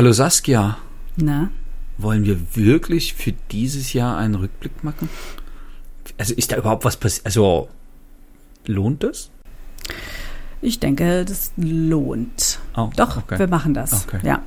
Hallo 0.00 0.12
Saskia. 0.12 0.78
Na? 1.16 1.50
Wollen 1.98 2.24
wir 2.24 2.56
wirklich 2.56 3.12
für 3.12 3.32
dieses 3.50 3.92
Jahr 3.92 4.16
einen 4.16 4.34
Rückblick 4.34 4.82
machen? 4.82 5.10
Also 6.16 6.32
ist 6.32 6.50
da 6.50 6.56
überhaupt 6.56 6.86
was 6.86 6.96
passiert? 6.96 7.26
Also 7.26 7.68
lohnt 8.64 9.04
es? 9.04 9.30
Ich 10.62 10.80
denke, 10.80 11.26
das 11.26 11.52
lohnt. 11.58 12.60
Oh, 12.78 12.88
Doch, 12.96 13.18
okay. 13.18 13.38
wir 13.40 13.48
machen 13.48 13.74
das. 13.74 14.06
Okay. 14.06 14.20
Ja. 14.22 14.42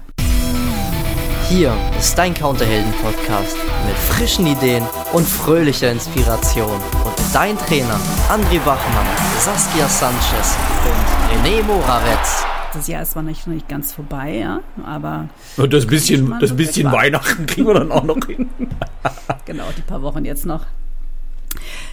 Hier 1.49 1.77
ist 1.99 2.17
dein 2.17 2.33
Counterhelden-Podcast 2.33 3.55
mit 3.85 3.95
frischen 3.95 4.47
Ideen 4.47 4.83
und 5.13 5.27
fröhlicher 5.27 5.91
Inspiration. 5.91 6.81
Und 7.05 7.15
dein 7.31 7.55
Trainer 7.59 7.99
André 8.27 8.57
Bachmann, 8.65 9.05
Saskia 9.37 9.87
Sanchez 9.87 10.57
und 10.83 11.45
René 11.45 11.61
Moravetz. 11.61 12.43
Das 12.73 12.87
Jahr 12.87 13.03
ist 13.03 13.11
zwar 13.11 13.23
nicht, 13.23 13.45
noch 13.45 13.53
nicht 13.53 13.69
ganz 13.69 13.93
vorbei, 13.93 14.37
ja, 14.37 14.61
aber 14.83 15.29
Und 15.57 15.73
das 15.73 15.85
bisschen, 15.85 16.35
das 16.39 16.55
bisschen. 16.55 16.91
Weihnachten 16.91 17.45
kriegen 17.45 17.67
wir 17.67 17.75
dann 17.75 17.91
auch 17.91 18.03
noch 18.03 18.25
hin. 18.25 18.49
genau, 19.45 19.65
die 19.77 19.81
paar 19.81 20.01
Wochen 20.01 20.25
jetzt 20.25 20.45
noch. 20.45 20.65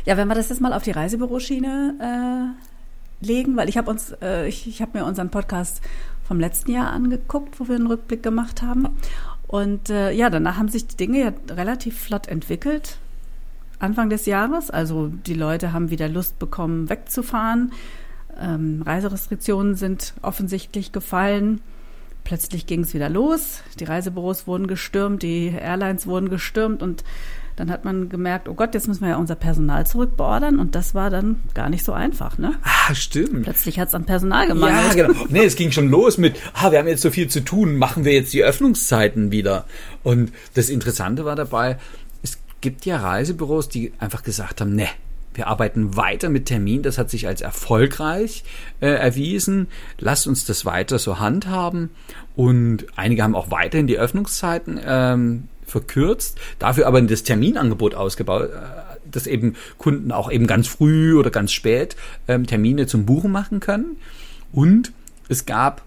Ja, 0.06 0.16
wenn 0.16 0.28
wir 0.28 0.34
das 0.34 0.48
jetzt 0.48 0.60
mal 0.60 0.72
auf 0.72 0.82
die 0.82 0.92
Reisebüroschiene 0.92 2.54
äh, 3.20 3.26
legen, 3.26 3.56
weil 3.56 3.68
ich 3.68 3.76
habe 3.76 3.90
uns, 3.90 4.14
äh, 4.22 4.48
ich, 4.48 4.66
ich 4.66 4.80
habe 4.80 4.98
mir 4.98 5.04
unseren 5.04 5.30
Podcast 5.30 5.82
vom 6.26 6.40
letzten 6.40 6.72
Jahr 6.72 6.92
angeguckt, 6.92 7.60
wo 7.60 7.68
wir 7.68 7.76
einen 7.76 7.86
Rückblick 7.86 8.22
gemacht 8.22 8.62
haben. 8.62 8.88
Und 9.46 9.90
äh, 9.90 10.12
ja, 10.12 10.30
danach 10.30 10.56
haben 10.56 10.68
sich 10.68 10.86
die 10.86 10.96
Dinge 10.96 11.20
ja 11.20 11.32
relativ 11.54 11.98
flott 11.98 12.28
entwickelt. 12.28 12.98
Anfang 13.80 14.10
des 14.10 14.26
Jahres, 14.26 14.70
also 14.70 15.08
die 15.08 15.34
Leute 15.34 15.72
haben 15.72 15.90
wieder 15.90 16.08
Lust 16.08 16.38
bekommen, 16.38 16.88
wegzufahren. 16.88 17.72
Ähm, 18.40 18.82
Reiserestriktionen 18.84 19.74
sind 19.74 20.14
offensichtlich 20.22 20.92
gefallen. 20.92 21.60
Plötzlich 22.24 22.66
ging 22.66 22.80
es 22.82 22.94
wieder 22.94 23.08
los. 23.08 23.62
Die 23.78 23.84
Reisebüros 23.84 24.46
wurden 24.46 24.66
gestürmt, 24.66 25.22
die 25.22 25.48
Airlines 25.48 26.06
wurden 26.06 26.28
gestürmt 26.30 26.82
und 26.82 27.02
dann 27.56 27.70
hat 27.70 27.84
man 27.84 28.08
gemerkt, 28.08 28.48
oh 28.48 28.54
Gott, 28.54 28.72
jetzt 28.74 28.88
müssen 28.88 29.02
wir 29.02 29.10
ja 29.10 29.16
unser 29.16 29.34
Personal 29.34 29.84
zurückbeordern 29.86 30.58
und 30.58 30.74
das 30.74 30.94
war 30.94 31.10
dann 31.10 31.40
gar 31.54 31.68
nicht 31.68 31.84
so 31.84 31.92
einfach. 31.92 32.38
Ne? 32.38 32.54
Ah, 32.62 32.94
stimmt. 32.94 33.42
Plötzlich 33.42 33.78
hat 33.78 33.88
es 33.88 33.94
an 33.94 34.04
Personal 34.06 34.48
Ja, 34.48 34.54
gemangelt. 34.54 34.94
genau. 34.94 35.26
Nee, 35.28 35.44
es 35.44 35.56
ging 35.56 35.70
schon 35.72 35.88
los 35.88 36.16
mit, 36.16 36.36
ah, 36.54 36.70
wir 36.72 36.78
haben 36.78 36.88
jetzt 36.88 37.02
so 37.02 37.10
viel 37.10 37.28
zu 37.28 37.40
tun, 37.40 37.76
machen 37.76 38.04
wir 38.04 38.12
jetzt 38.12 38.32
die 38.32 38.44
Öffnungszeiten 38.44 39.30
wieder. 39.32 39.66
Und 40.02 40.32
das 40.54 40.70
Interessante 40.70 41.24
war 41.26 41.36
dabei, 41.36 41.78
es 42.22 42.38
gibt 42.62 42.86
ja 42.86 42.98
Reisebüros, 42.98 43.68
die 43.68 43.92
einfach 43.98 44.22
gesagt 44.22 44.60
haben, 44.62 44.74
ne, 44.74 44.88
wir 45.34 45.46
arbeiten 45.46 45.96
weiter 45.96 46.28
mit 46.28 46.46
Termin, 46.46 46.82
das 46.82 46.98
hat 46.98 47.10
sich 47.10 47.26
als 47.26 47.40
erfolgreich 47.40 48.44
äh, 48.80 48.88
erwiesen. 48.88 49.68
Lasst 49.98 50.26
uns 50.26 50.44
das 50.44 50.64
weiter 50.64 50.98
so 50.98 51.18
handhaben. 51.18 51.90
Und 52.34 52.86
einige 52.96 53.22
haben 53.22 53.34
auch 53.34 53.50
weiterhin 53.50 53.86
die 53.86 53.98
Öffnungszeiten 53.98 54.80
ähm, 54.84 55.48
verkürzt, 55.64 56.38
dafür 56.58 56.86
aber 56.86 57.00
das 57.02 57.22
Terminangebot 57.22 57.94
ausgebaut, 57.94 58.50
äh, 58.50 58.56
dass 59.10 59.26
eben 59.26 59.54
Kunden 59.78 60.12
auch 60.12 60.30
eben 60.30 60.46
ganz 60.46 60.66
früh 60.66 61.16
oder 61.16 61.30
ganz 61.30 61.52
spät 61.52 61.96
ähm, 62.28 62.46
Termine 62.46 62.86
zum 62.86 63.06
Buchen 63.06 63.30
machen 63.30 63.60
können. 63.60 63.96
Und 64.52 64.92
es 65.28 65.46
gab 65.46 65.82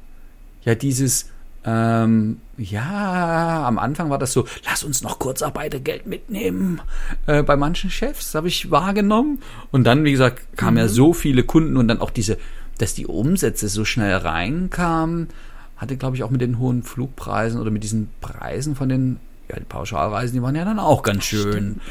ja 0.63 0.73
dieses, 0.75 1.29
ähm, 1.65 2.39
ja, 2.57 3.65
am 3.65 3.79
Anfang 3.79 4.09
war 4.09 4.19
das 4.19 4.33
so, 4.33 4.45
lass 4.65 4.83
uns 4.83 5.01
noch 5.01 5.17
Kurzarbeitergeld 5.17 6.05
mitnehmen 6.05 6.81
äh, 7.25 7.41
bei 7.41 7.55
manchen 7.55 7.89
Chefs, 7.89 8.35
habe 8.35 8.47
ich 8.47 8.69
wahrgenommen. 8.69 9.41
Und 9.71 9.85
dann, 9.85 10.03
wie 10.03 10.11
gesagt, 10.11 10.55
kamen 10.55 10.77
ja 10.77 10.87
so 10.87 11.13
viele 11.13 11.43
Kunden 11.43 11.77
und 11.77 11.87
dann 11.87 11.99
auch 11.99 12.11
diese, 12.11 12.37
dass 12.77 12.93
die 12.93 13.07
Umsätze 13.07 13.69
so 13.69 13.85
schnell 13.85 14.15
reinkamen, 14.15 15.29
hatte, 15.77 15.97
glaube 15.97 16.15
ich, 16.15 16.23
auch 16.23 16.29
mit 16.29 16.41
den 16.41 16.59
hohen 16.59 16.83
Flugpreisen 16.83 17.59
oder 17.59 17.71
mit 17.71 17.83
diesen 17.83 18.09
Preisen 18.21 18.75
von 18.75 18.87
den, 18.87 19.19
ja, 19.49 19.57
die 19.57 19.65
Pauschalreisen, 19.65 20.35
die 20.35 20.43
waren 20.43 20.55
ja 20.55 20.63
dann 20.63 20.79
auch 20.79 21.01
ganz 21.01 21.23
schön. 21.25 21.81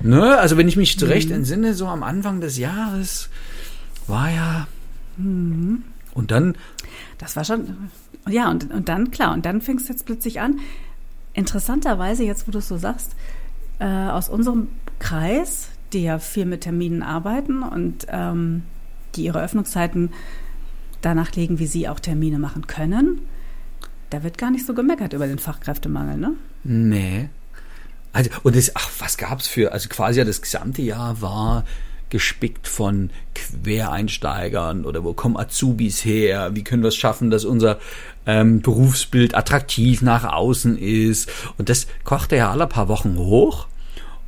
Ne? 0.00 0.36
Also 0.38 0.58
wenn 0.58 0.68
ich 0.68 0.76
mich 0.76 0.98
zurecht 0.98 1.30
entsinne, 1.30 1.74
so 1.74 1.86
am 1.86 2.02
Anfang 2.02 2.40
des 2.40 2.58
Jahres 2.58 3.30
war 4.06 4.30
ja. 4.30 4.66
Und 5.16 6.30
dann 6.30 6.54
Das 7.18 7.36
war 7.36 7.44
schon, 7.44 7.90
ja, 8.28 8.50
und, 8.50 8.70
und 8.70 8.88
dann, 8.88 9.10
klar, 9.10 9.32
und 9.32 9.46
dann 9.46 9.60
fing 9.60 9.78
es 9.78 9.88
jetzt 9.88 10.06
plötzlich 10.06 10.40
an. 10.40 10.60
Interessanterweise, 11.34 12.24
jetzt 12.24 12.46
wo 12.46 12.52
du 12.52 12.58
es 12.58 12.68
so 12.68 12.76
sagst, 12.76 13.16
äh, 13.78 13.86
aus 13.86 14.28
unserem 14.28 14.68
Kreis, 14.98 15.68
die 15.92 16.04
ja 16.04 16.18
viel 16.18 16.46
mit 16.46 16.62
Terminen 16.62 17.02
arbeiten 17.02 17.62
und 17.62 18.06
ähm, 18.08 18.62
die 19.14 19.24
ihre 19.24 19.42
Öffnungszeiten 19.42 20.10
danach 21.00 21.32
legen, 21.32 21.58
wie 21.58 21.66
sie 21.66 21.88
auch 21.88 22.00
Termine 22.00 22.38
machen 22.38 22.66
können, 22.66 23.20
da 24.10 24.22
wird 24.22 24.38
gar 24.38 24.50
nicht 24.50 24.66
so 24.66 24.74
gemeckert 24.74 25.12
über 25.14 25.26
den 25.26 25.38
Fachkräftemangel, 25.38 26.16
ne? 26.16 26.34
Nee. 26.64 27.28
Also, 28.12 28.30
und 28.42 28.56
das, 28.56 28.76
ach, 28.76 28.90
was 28.98 29.16
gab's 29.16 29.48
für, 29.48 29.72
also 29.72 29.88
quasi 29.88 30.18
ja 30.18 30.24
das 30.24 30.42
gesamte 30.42 30.82
Jahr 30.82 31.20
war 31.22 31.64
gespickt 32.12 32.68
von 32.68 33.08
Quereinsteigern 33.34 34.84
oder 34.84 35.02
wo 35.02 35.14
kommen 35.14 35.38
Azubis 35.38 36.04
her, 36.04 36.50
wie 36.52 36.62
können 36.62 36.82
wir 36.82 36.88
es 36.88 36.96
schaffen, 36.96 37.30
dass 37.30 37.46
unser 37.46 37.78
ähm, 38.26 38.60
Berufsbild 38.60 39.34
attraktiv 39.34 40.02
nach 40.02 40.24
außen 40.30 40.76
ist. 40.76 41.32
Und 41.56 41.70
das 41.70 41.86
kochte 42.04 42.36
ja 42.36 42.50
alle 42.50 42.66
paar 42.66 42.88
Wochen 42.88 43.16
hoch 43.16 43.66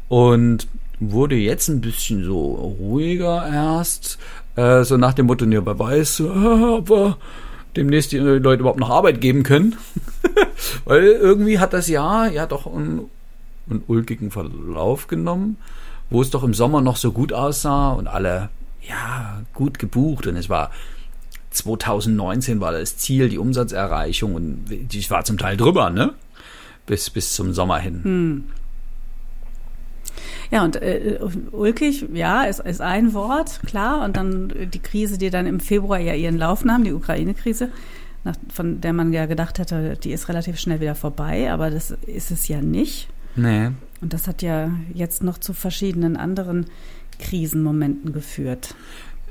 und 0.08 0.66
wurde 0.98 1.36
jetzt 1.36 1.68
ein 1.68 1.82
bisschen 1.82 2.24
so 2.24 2.54
ruhiger 2.80 3.46
erst, 3.46 4.18
äh, 4.56 4.82
so 4.82 4.96
nach 4.96 5.12
dem 5.12 5.26
Motto, 5.26 5.44
ja, 5.44 5.64
wer 5.66 5.78
weiß, 5.78 6.22
ob 6.22 6.88
wir 6.88 7.18
demnächst 7.76 8.12
die 8.12 8.18
Leute 8.18 8.60
überhaupt 8.60 8.80
noch 8.80 8.88
Arbeit 8.88 9.20
geben 9.20 9.42
können. 9.42 9.76
Weil 10.86 11.04
irgendwie 11.04 11.58
hat 11.58 11.74
das 11.74 11.88
Jahr 11.88 12.32
ja 12.32 12.46
doch 12.46 12.66
einen, 12.66 13.10
einen 13.68 13.82
ulkigen 13.88 14.30
Verlauf 14.30 15.06
genommen, 15.06 15.58
wo 16.10 16.22
es 16.22 16.30
doch 16.30 16.44
im 16.44 16.54
Sommer 16.54 16.80
noch 16.80 16.96
so 16.96 17.12
gut 17.12 17.32
aussah 17.32 17.90
und 17.92 18.06
alle, 18.06 18.50
ja, 18.82 19.42
gut 19.54 19.78
gebucht 19.78 20.26
und 20.26 20.36
es 20.36 20.48
war 20.48 20.70
2019 21.50 22.60
war 22.60 22.72
das 22.72 22.96
Ziel, 22.96 23.28
die 23.28 23.38
Umsatzerreichung 23.38 24.34
und 24.34 24.64
die 24.68 25.10
war 25.10 25.24
zum 25.24 25.38
Teil 25.38 25.56
drüber, 25.56 25.90
ne? 25.90 26.12
Bis, 26.86 27.08
bis 27.10 27.32
zum 27.32 27.54
Sommer 27.54 27.78
hin. 27.78 28.44
Ja, 30.50 30.64
und 30.64 30.76
äh, 30.76 31.18
ulkig, 31.52 32.06
ja, 32.12 32.44
ist, 32.44 32.60
ist 32.60 32.80
ein 32.80 33.14
Wort, 33.14 33.60
klar. 33.66 34.04
Und 34.04 34.16
dann 34.16 34.52
die 34.72 34.78
Krise, 34.78 35.16
die 35.16 35.30
dann 35.30 35.46
im 35.46 35.60
Februar 35.60 35.98
ja 35.98 36.14
ihren 36.14 36.36
Lauf 36.36 36.64
nahm, 36.64 36.84
die 36.84 36.92
Ukraine-Krise, 36.92 37.70
von 38.52 38.80
der 38.80 38.92
man 38.92 39.12
ja 39.12 39.26
gedacht 39.26 39.58
hätte, 39.58 39.96
die 39.96 40.12
ist 40.12 40.28
relativ 40.28 40.58
schnell 40.58 40.80
wieder 40.80 40.94
vorbei, 40.94 41.50
aber 41.50 41.70
das 41.70 41.90
ist 42.06 42.30
es 42.30 42.48
ja 42.48 42.60
nicht. 42.60 43.08
Nee. 43.36 43.70
Und 44.00 44.12
das 44.12 44.26
hat 44.26 44.42
ja 44.42 44.70
jetzt 44.92 45.22
noch 45.22 45.38
zu 45.38 45.52
verschiedenen 45.54 46.16
anderen 46.16 46.66
Krisenmomenten 47.18 48.12
geführt. 48.12 48.74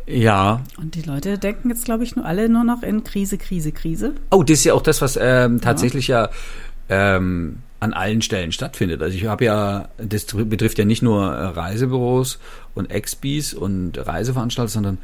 Ja, 0.05 0.61
Und 0.77 0.95
die 0.95 1.01
Leute 1.01 1.37
denken 1.37 1.69
jetzt, 1.69 1.85
glaube 1.85 2.03
ich, 2.03 2.15
nur 2.15 2.25
alle 2.25 2.49
nur 2.49 2.65
noch 2.65 2.83
in 2.83 3.03
Krise, 3.03 3.37
Krise, 3.37 3.71
Krise. 3.71 4.15
Oh, 4.31 4.43
das 4.43 4.59
ist 4.59 4.65
ja 4.65 4.73
auch 4.73 4.81
das, 4.81 5.01
was 5.01 5.17
ähm, 5.21 5.61
tatsächlich 5.61 6.07
ja, 6.07 6.29
ähm, 6.89 7.59
an 7.79 7.93
allen 7.93 8.21
Stellen 8.21 8.51
stattfindet. 8.51 9.01
Also 9.01 9.17
ich 9.17 9.25
habe 9.25 9.45
ja, 9.45 9.89
das 9.97 10.25
betrifft 10.25 10.77
ja 10.77 10.85
nicht 10.85 11.03
nur 11.03 11.33
äh, 11.33 11.45
Reisebüros 11.45 12.39
und 12.75 12.91
Expis 12.91 13.53
und 13.53 13.97
Reiseveranstalter, 13.97 14.71
sondern 14.71 14.97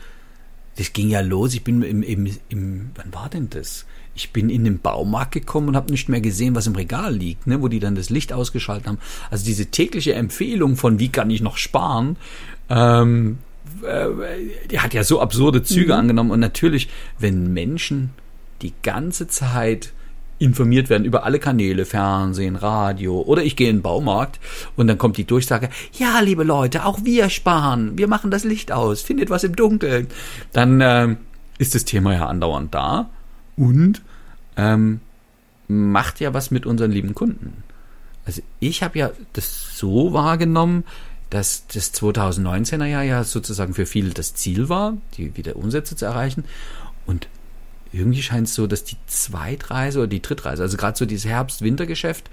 das 0.78 0.94
ging 0.94 1.10
ja 1.10 1.22
los. 1.22 1.54
Ich 1.54 1.64
bin 1.64 1.82
im, 1.82 2.04
im, 2.04 2.38
im 2.50 2.92
wann 2.96 3.14
war 3.14 3.30
denn 3.30 3.50
das? 3.50 3.86
Ich 4.20 4.32
bin 4.32 4.50
in 4.50 4.66
den 4.66 4.80
Baumarkt 4.80 5.32
gekommen 5.32 5.70
und 5.70 5.76
habe 5.76 5.92
nicht 5.92 6.10
mehr 6.10 6.22
gesehen, 6.22 6.56
was 6.56 6.68
im 6.68 6.76
Regal 6.76 7.16
liegt, 7.16 7.48
ne, 7.48 7.62
wo 7.62 7.68
die 7.68 7.80
dann 7.80 7.96
das 7.96 8.10
Licht 8.10 8.34
ausgeschaltet 8.34 8.88
haben. 8.88 9.00
Also 9.32 9.46
diese 9.46 9.68
tägliche 9.68 10.14
Empfehlung 10.14 10.76
von, 10.76 11.00
wie 11.00 11.10
kann 11.10 11.30
ich 11.30 11.42
noch 11.42 11.58
sparen, 11.58 12.18
ähm, 12.70 13.38
äh, 13.84 14.08
die 14.70 14.80
hat 14.80 14.94
ja 14.94 15.04
so 15.04 15.22
absurde 15.22 15.64
Züge 15.64 15.96
angenommen. 15.96 16.32
Und 16.32 16.40
natürlich, 16.40 16.90
wenn 17.18 17.54
Menschen 17.54 18.12
die 18.62 18.74
ganze 18.84 19.28
Zeit 19.28 19.94
informiert 20.38 20.90
werden 20.90 21.06
über 21.06 21.24
alle 21.24 21.40
Kanäle, 21.40 21.86
Fernsehen, 21.86 22.56
Radio 22.56 23.22
oder 23.22 23.44
ich 23.44 23.56
gehe 23.56 23.70
in 23.70 23.78
den 23.78 23.82
Baumarkt 23.82 24.40
und 24.76 24.88
dann 24.88 24.98
kommt 24.98 25.18
die 25.18 25.26
Durchsage, 25.26 25.70
ja, 25.94 26.22
liebe 26.22 26.44
Leute, 26.44 26.86
auch 26.86 27.00
wir 27.04 27.30
sparen, 27.30 27.98
wir 27.98 28.08
machen 28.08 28.32
das 28.32 28.46
Licht 28.46 28.72
aus, 28.72 29.02
findet 29.02 29.30
was 29.30 29.44
im 29.44 29.56
Dunkeln. 29.56 30.08
Dann 30.54 30.80
ähm, 30.82 31.18
ist 31.58 31.76
das 31.76 31.86
Thema 31.86 32.14
ja 32.14 32.28
andauernd 32.28 32.74
da 32.74 33.10
und 33.58 34.02
ähm, 34.60 35.00
macht 35.68 36.20
ja 36.20 36.34
was 36.34 36.52
mit 36.52 36.66
unseren 36.66 36.92
lieben 36.92 37.14
Kunden. 37.16 37.64
Also 38.26 38.42
ich 38.60 38.84
habe 38.84 39.00
ja 39.00 39.12
das 39.34 39.78
so 39.78 40.14
wahrgenommen, 40.14 40.84
dass 41.30 41.68
das 41.68 41.94
2019er 41.94 42.86
Jahr 42.86 43.04
ja 43.04 43.24
sozusagen 43.24 43.74
für 43.74 43.86
viele 43.86 44.12
das 44.12 44.34
Ziel 44.34 44.70
war, 44.70 44.98
die 45.18 45.38
wieder 45.38 45.56
Umsätze 45.56 45.96
zu 45.96 46.06
erreichen. 46.06 46.44
Und 47.06 47.28
irgendwie 47.92 48.22
scheint 48.22 48.48
es 48.48 48.56
so, 48.56 48.68
dass 48.68 48.84
die 48.84 48.98
Zweitreise 49.08 50.00
oder 50.00 50.08
die 50.08 50.22
Drittreise, 50.22 50.62
also 50.62 50.78
gerade 50.78 50.98
so 50.98 51.06
dieses 51.06 51.26
Herbst-Winter-Geschäft, 51.26 52.30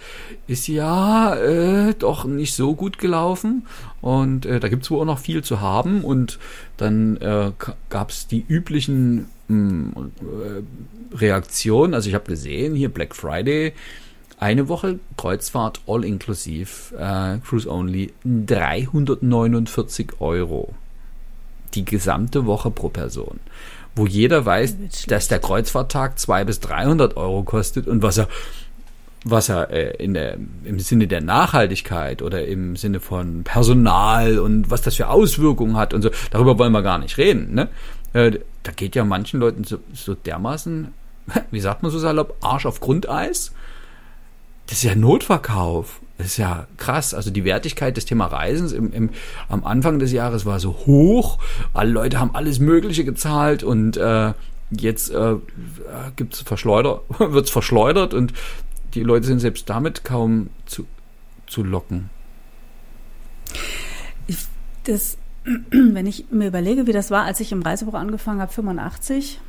ist 0.47 0.69
ja 0.69 1.35
äh, 1.37 1.95
doch 1.95 2.25
nicht 2.25 2.55
so 2.55 2.75
gut 2.75 2.99
gelaufen. 2.99 3.67
Und 4.01 4.45
äh, 4.45 4.61
da 4.61 4.69
gibt 4.69 4.85
es 4.85 4.91
wohl 4.91 5.01
auch 5.01 5.07
noch 5.07 5.19
viel 5.19 5.43
zu 5.43 5.61
haben. 5.61 6.05
Und 6.05 6.39
dann 6.77 7.17
äh, 7.19 7.53
gab 7.89 8.11
es 8.11 8.27
die 8.27 8.45
üblichen 8.47 9.29
äh, 9.49 11.17
Reaktionen. 11.17 11.95
Also 11.95 12.09
ich 12.09 12.15
habe 12.15 12.27
gesehen, 12.27 12.75
hier 12.75 12.89
Black 12.89 13.15
Friday 13.15 13.73
eine 14.39 14.69
Woche 14.69 14.99
Kreuzfahrt 15.17 15.81
all 15.87 16.05
inklusiv, 16.05 16.93
äh, 16.99 17.39
Cruise 17.39 17.69
Only, 17.71 18.13
349 18.25 20.21
Euro. 20.21 20.75
Die 21.75 21.85
gesamte 21.85 22.47
Woche 22.47 22.71
pro 22.71 22.89
Person. 22.89 23.41
Wo 23.95 24.07
jeder 24.07 24.45
weiß, 24.45 24.77
dass 25.09 25.29
der 25.29 25.39
Kreuzfahrttag 25.39 26.19
200 26.19 26.47
bis 26.47 26.61
300 26.61 27.17
Euro 27.17 27.45
kostet 27.45 27.87
und 27.87 28.03
was 28.03 28.19
er, 28.19 28.29
was 29.25 29.49
er 29.49 29.71
äh, 29.71 29.97
in 30.03 30.13
der, 30.13 30.37
im 30.65 30.79
Sinne 30.81 31.07
der 31.07 31.23
Nachhaltigkeit 31.23 32.21
oder 32.21 32.47
im 32.47 32.77
Sinne 32.77 33.01
von 33.01 33.43
Personal 33.43 34.39
und 34.39 34.71
was 34.71 34.83
das 34.83 34.97
für 34.97 35.09
Auswirkungen 35.09 35.79
hat 35.79 35.95
und 35.95 36.03
so, 36.03 36.11
darüber 36.31 36.59
wollen 36.59 36.73
wir 36.73 36.83
gar 36.83 36.99
nicht 36.99 37.17
reden. 37.17 37.55
Ne? 37.55 37.69
Äh, 38.13 38.39
da 38.67 38.73
geht 38.73 38.97
ja 38.97 39.05
manchen 39.05 39.41
Leuten 39.41 39.65
so, 39.65 39.79
so 39.93 40.15
dermaßen, 40.15 40.93
wie 41.51 41.61
sagt 41.61 41.83
man 41.83 41.93
so 41.93 41.99
salopp, 41.99 42.37
Arsch 42.41 42.67
auf 42.67 42.81
Grundeis 42.81 43.53
das 44.67 44.79
ist 44.79 44.85
ja 44.85 44.95
Notverkauf. 44.95 46.01
Das 46.19 46.29
ist 46.29 46.37
ja 46.39 46.67
krass. 46.77 47.15
Also 47.15 47.31
die 47.31 47.45
Wertigkeit 47.45 47.97
des 47.97 48.05
Thema 48.05 48.27
Reisens 48.27 48.73
im, 48.73 48.93
im, 48.93 49.11
am 49.49 49.65
Anfang 49.65 49.99
des 49.99 50.13
Jahres 50.13 50.47
war 50.47 50.61
so 50.61 50.73
hoch. 50.87 51.39
Alle 51.73 51.91
Leute 51.91 52.19
haben 52.19 52.35
alles 52.35 52.59
Mögliche 52.59 53.05
gezahlt 53.05 53.63
und 53.63 53.97
äh, 53.97 54.33
jetzt 54.71 55.11
äh, 55.11 55.37
gibt's 56.17 56.41
Verschleuder, 56.41 57.03
verschleudert 57.45 58.15
und 58.15 58.33
die 58.95 59.03
Leute 59.03 59.27
sind 59.27 59.41
selbst 59.41 59.69
damit 59.69 60.05
kaum 60.05 60.51
zu, 60.65 60.87
zu 61.47 61.63
locken. 61.63 62.11
Ich, 64.27 64.39
das, 64.85 65.19
wenn 65.71 66.07
ich 66.07 66.27
mir 66.31 66.49
überlege, 66.49 66.87
wie 66.87 66.93
das 66.93 67.11
war, 67.11 67.25
als 67.25 67.41
ich 67.41 67.53
im 67.53 67.63
Reisebüro 67.63 67.97
angefangen 67.97 68.41
habe, 68.41 68.53
85, 68.53 69.41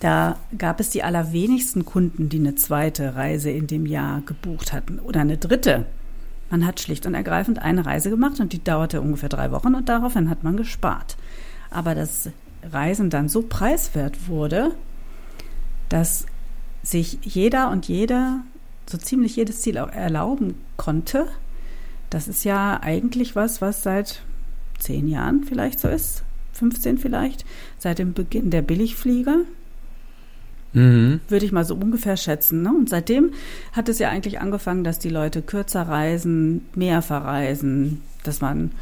da 0.00 0.36
gab 0.56 0.80
es 0.80 0.90
die 0.90 1.02
allerwenigsten 1.02 1.84
Kunden, 1.84 2.28
die 2.28 2.38
eine 2.38 2.54
zweite 2.54 3.14
Reise 3.14 3.50
in 3.50 3.66
dem 3.66 3.86
Jahr 3.86 4.22
gebucht 4.22 4.72
hatten 4.72 4.98
oder 4.98 5.20
eine 5.20 5.36
dritte. 5.36 5.86
Man 6.50 6.66
hat 6.66 6.80
schlicht 6.80 7.04
und 7.06 7.14
ergreifend 7.14 7.60
eine 7.60 7.84
Reise 7.84 8.10
gemacht 8.10 8.40
und 8.40 8.52
die 8.52 8.62
dauerte 8.62 9.00
ungefähr 9.00 9.28
drei 9.28 9.50
Wochen 9.52 9.74
und 9.74 9.88
daraufhin 9.88 10.30
hat 10.30 10.44
man 10.44 10.56
gespart. 10.56 11.16
Aber 11.70 11.94
das 11.94 12.30
Reisen 12.62 13.10
dann 13.10 13.28
so 13.28 13.42
preiswert 13.42 14.28
wurde, 14.28 14.72
dass 15.88 16.26
sich 16.82 17.18
jeder 17.22 17.70
und 17.70 17.86
jede 17.88 18.36
so 18.86 18.98
ziemlich 18.98 19.36
jedes 19.36 19.60
Ziel 19.60 19.78
auch 19.78 19.90
erlauben 19.90 20.54
konnte. 20.76 21.26
Das 22.08 22.28
ist 22.28 22.44
ja 22.44 22.80
eigentlich 22.82 23.36
was, 23.36 23.60
was 23.60 23.82
seit 23.82 24.22
zehn 24.78 25.08
Jahren 25.08 25.44
vielleicht 25.44 25.80
so 25.80 25.88
ist, 25.88 26.22
15 26.52 26.98
vielleicht, 26.98 27.44
seit 27.78 27.98
dem 27.98 28.12
Beginn 28.12 28.50
der 28.50 28.62
Billigflieger 28.62 29.44
Mhm. 30.72 31.20
Würde 31.28 31.46
ich 31.46 31.52
mal 31.52 31.64
so 31.64 31.74
ungefähr 31.74 32.16
schätzen. 32.16 32.62
Ne? 32.62 32.70
Und 32.70 32.88
seitdem 32.88 33.32
hat 33.72 33.88
es 33.88 33.98
ja 33.98 34.10
eigentlich 34.10 34.40
angefangen, 34.40 34.84
dass 34.84 34.98
die 34.98 35.08
Leute 35.08 35.42
kürzer 35.42 35.82
reisen, 35.82 36.66
mehr 36.74 37.02
verreisen, 37.02 38.02
dass 38.22 38.40
man 38.40 38.72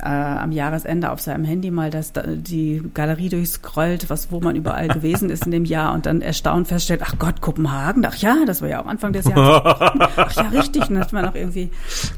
äh, 0.00 0.04
am 0.04 0.52
Jahresende 0.52 1.10
auf 1.10 1.20
seinem 1.20 1.44
Handy 1.44 1.70
mal 1.70 1.90
das, 1.90 2.12
die 2.26 2.82
Galerie 2.94 3.28
durchscrollt, 3.28 4.10
was, 4.10 4.30
wo 4.30 4.40
man 4.40 4.56
überall 4.56 4.88
gewesen 4.94 5.30
ist 5.30 5.46
in 5.46 5.52
dem 5.52 5.64
Jahr 5.64 5.94
und 5.94 6.06
dann 6.06 6.20
erstaunt 6.20 6.68
feststellt, 6.68 7.00
ach 7.04 7.14
Gott, 7.18 7.40
Kopenhagen, 7.40 8.04
ach 8.06 8.16
ja, 8.16 8.36
das 8.46 8.62
war 8.62 8.68
ja 8.68 8.80
am 8.80 8.88
Anfang 8.88 9.12
des 9.12 9.26
Jahres. 9.26 9.62
ach 10.16 10.36
ja, 10.36 10.48
richtig. 10.48 10.84
Dann 10.84 10.98
hat 10.98 11.12
man 11.12 11.26
auch 11.26 11.34
irgendwie 11.34 11.70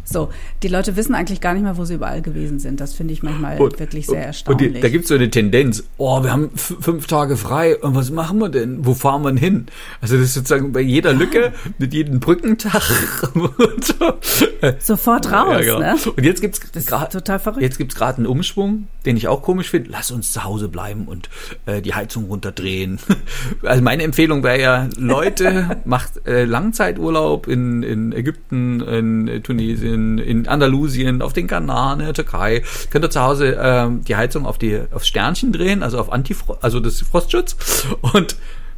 so. 0.04 0.30
Die 0.62 0.68
Leute 0.68 0.96
wissen 0.96 1.14
eigentlich 1.14 1.40
gar 1.40 1.54
nicht 1.54 1.62
mehr, 1.62 1.76
wo 1.76 1.84
sie 1.84 1.94
überall 1.94 2.22
gewesen 2.22 2.58
sind. 2.58 2.80
Das 2.80 2.94
finde 2.94 3.12
ich 3.12 3.22
manchmal 3.22 3.58
und, 3.58 3.78
wirklich 3.78 4.06
sehr 4.06 4.26
erstaunlich. 4.26 4.68
Und 4.68 4.76
die, 4.76 4.80
da 4.80 4.88
gibt 4.88 5.04
es 5.04 5.08
so 5.08 5.14
eine 5.14 5.30
Tendenz, 5.30 5.84
oh, 5.98 6.22
wir 6.22 6.32
haben 6.32 6.50
fünf 6.54 7.06
Tage 7.06 7.36
frei 7.36 7.76
und 7.76 7.94
was 7.94 8.10
machen 8.10 8.38
wir 8.38 8.48
denn? 8.48 8.84
Wo 8.86 8.94
fahren 8.94 9.22
wir 9.22 9.36
hin? 9.38 9.66
Also 10.00 10.16
das 10.16 10.26
ist 10.26 10.34
sozusagen 10.34 10.72
bei 10.72 10.80
jeder 10.80 11.12
Lücke, 11.12 11.52
mit 11.78 11.92
jedem 11.92 12.20
Brückentag. 12.20 12.82
Sofort 14.78 15.30
raus, 15.32 15.48
ja, 15.50 15.60
genau. 15.60 15.78
ne? 15.78 15.96
Und 16.16 16.24
jetzt 16.24 16.40
gibt 16.40 16.58
es 16.74 16.86
total 16.86 17.38
verrückt. 17.38 17.62
Jetzt 17.66 17.78
gibt 17.78 17.94
es 17.94 17.98
gerade 17.98 18.18
einen 18.18 18.28
Umschwung, 18.28 18.86
den 19.06 19.16
ich 19.16 19.26
auch 19.26 19.42
komisch 19.42 19.70
finde. 19.70 19.90
Lass 19.90 20.12
uns 20.12 20.30
zu 20.30 20.44
Hause 20.44 20.68
bleiben 20.68 21.08
und 21.08 21.28
äh, 21.66 21.82
die 21.82 21.94
Heizung 21.94 22.26
runterdrehen. 22.26 23.00
also 23.64 23.82
meine 23.82 24.04
Empfehlung 24.04 24.44
wäre 24.44 24.60
ja, 24.60 24.88
Leute, 24.96 25.80
macht 25.84 26.28
äh, 26.28 26.44
Langzeiturlaub 26.44 27.48
in, 27.48 27.82
in 27.82 28.12
Ägypten, 28.12 28.80
in 28.80 29.42
Tunesien, 29.42 30.18
in 30.18 30.46
Andalusien, 30.46 31.22
auf 31.22 31.32
den 31.32 31.48
Kanaren, 31.48 31.98
in 31.98 32.06
der 32.06 32.14
Türkei. 32.14 32.62
Könnt 32.90 33.04
ihr 33.04 33.10
zu 33.10 33.20
Hause 33.20 33.56
äh, 33.56 33.88
die 34.06 34.14
Heizung 34.14 34.46
auf 34.46 34.58
die 34.58 34.80
aufs 34.92 35.08
Sternchen 35.08 35.50
drehen, 35.50 35.82
also 35.82 35.98
auf 35.98 36.12
Antifrost, 36.12 36.62
also 36.62 36.78
das 36.78 37.00
Frostschutz. 37.00 37.56
Und 38.00 38.36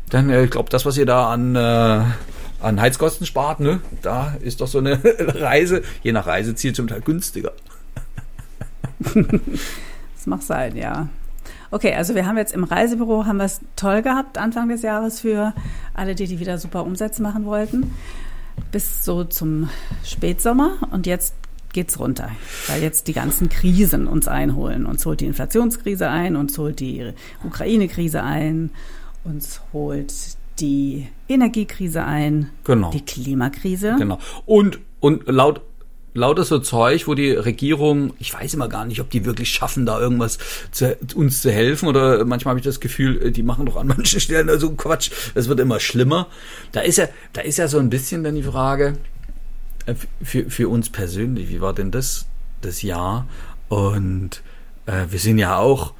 dann, 0.08 0.31
äh, 0.31 0.44
ich 0.44 0.50
glaube, 0.50 0.70
das, 0.70 0.87
was 0.87 0.96
ihr 0.96 1.05
da 1.05 1.31
an 1.31 1.56
äh, 1.56 2.05
an 2.61 2.81
Heizkosten 2.81 3.26
spart, 3.26 3.61
ne? 3.61 3.81
Da 4.00 4.35
ist 4.40 4.62
doch 4.62 4.67
so 4.67 4.79
eine 4.79 4.99
Reise, 5.19 5.82
je 6.02 6.12
nach 6.12 6.26
Reiseziel 6.26 6.73
zum 6.73 6.88
Teil 6.88 7.02
günstiger. 7.02 7.52
das 9.00 10.27
mag 10.27 10.43
sein, 10.43 10.77
ja. 10.77 11.09
Okay, 11.71 11.95
also 11.95 12.15
wir 12.15 12.27
haben 12.27 12.39
jetzt 12.39 12.55
im 12.55 12.65
Reisebüro 12.65 13.27
haben 13.27 13.39
wir 13.39 13.45
es 13.45 13.61
toll 13.77 14.03
gehabt 14.03 14.39
Anfang 14.39 14.69
des 14.69 14.83
Jahres 14.83 15.21
für 15.21 15.53
alle, 15.95 16.15
die 16.15 16.27
die 16.27 16.41
wieder 16.41 16.59
super 16.59 16.85
Umsätze 16.85 17.23
machen 17.23 17.45
wollten, 17.45 17.93
bis 18.73 19.05
so 19.05 19.25
zum 19.25 19.69
Spätsommer 20.03 20.79
und 20.91 21.06
jetzt 21.06 21.35
geht's 21.73 21.99
runter, 21.99 22.31
weil 22.69 22.83
jetzt 22.83 23.09
die 23.09 23.12
ganzen 23.12 23.50
Krisen 23.50 24.06
uns 24.06 24.27
einholen. 24.27 24.87
Uns 24.87 25.05
holt 25.05 25.21
die 25.21 25.27
Inflationskrise 25.27 26.09
ein, 26.09 26.37
uns 26.37 26.56
holt 26.56 26.81
die 26.81 27.12
Ukraine-Krise 27.45 28.23
ein, 28.23 28.71
uns 29.25 29.61
holt 29.73 30.12
die 30.61 31.06
Energiekrise 31.29 32.05
ein, 32.05 32.50
genau. 32.65 32.91
die 32.91 33.05
Klimakrise. 33.05 33.97
Genau. 33.99 34.19
Und 34.47 34.81
und 35.00 35.27
laut 35.29 35.61
lauter 36.19 36.44
so 36.44 36.59
Zeug, 36.59 37.06
wo 37.06 37.15
die 37.15 37.31
Regierung, 37.31 38.12
ich 38.19 38.35
weiß 38.35 38.55
immer 38.55 38.69
gar 38.69 38.85
nicht, 38.85 39.00
ob 39.00 39.11
die 39.11 39.25
wirklich 39.25 39.50
schaffen, 39.50 39.87
da 39.87 39.99
irgendwas 39.99 40.38
zu, 40.70 40.97
uns 41.15 41.41
zu 41.41 41.50
helfen 41.50 41.88
oder 41.88 42.25
manchmal 42.25 42.53
habe 42.53 42.61
ich 42.61 42.65
das 42.65 42.81
Gefühl, 42.81 43.23
äh, 43.23 43.31
die 43.31 43.43
machen 43.43 43.67
doch 43.67 43.76
an 43.76 43.87
manchen 43.87 44.20
Stellen 44.20 44.59
so 44.59 44.70
Quatsch. 44.73 45.11
Es 45.35 45.49
wird 45.49 45.61
immer 45.61 45.81
schlimmer. 45.81 46.26
Da 46.73 46.81
ist 46.81 46.99
ja, 46.99 47.09
da 47.32 47.41
ist 47.41 47.59
ja 47.59 47.69
so 47.69 47.79
ein 47.79 47.88
bisschen 47.88 48.25
dann 48.25 48.35
die 48.35 48.43
Frage 48.43 48.99
äh, 49.87 49.94
für, 50.23 50.50
für 50.50 50.69
uns 50.69 50.91
persönlich, 50.91 51.49
wie 51.49 51.61
war 51.61 51.73
denn 51.73 51.91
das, 51.91 52.26
das 52.61 52.82
Jahr? 52.82 53.26
Und 53.69 54.43
äh, 54.87 55.06
wir 55.11 55.19
sind 55.19 55.38
ja 55.38 55.56
auch 55.56 55.94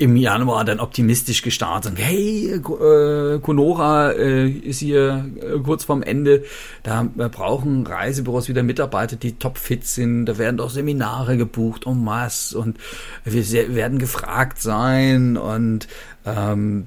im 0.00 0.14
Januar 0.16 0.64
dann 0.64 0.78
optimistisch 0.78 1.42
gestartet. 1.42 1.92
Und, 1.92 1.98
hey, 1.98 2.52
äh, 2.52 3.38
Conora 3.40 4.12
äh, 4.12 4.48
ist 4.48 4.78
hier 4.78 5.28
äh, 5.40 5.58
kurz 5.58 5.84
vorm 5.84 6.04
Ende. 6.04 6.44
Da 6.84 7.02
brauchen 7.02 7.84
Reisebüros 7.84 8.48
wieder 8.48 8.62
Mitarbeiter, 8.62 9.16
die 9.16 9.32
topfit 9.38 9.84
sind. 9.84 10.26
Da 10.26 10.38
werden 10.38 10.56
doch 10.56 10.70
Seminare 10.70 11.36
gebucht 11.36 11.84
en 11.86 12.04
masse 12.04 12.56
und 12.56 12.78
wir 13.24 13.74
werden 13.74 13.98
gefragt 13.98 14.62
sein 14.62 15.36
und 15.36 15.88
ähm, 16.24 16.86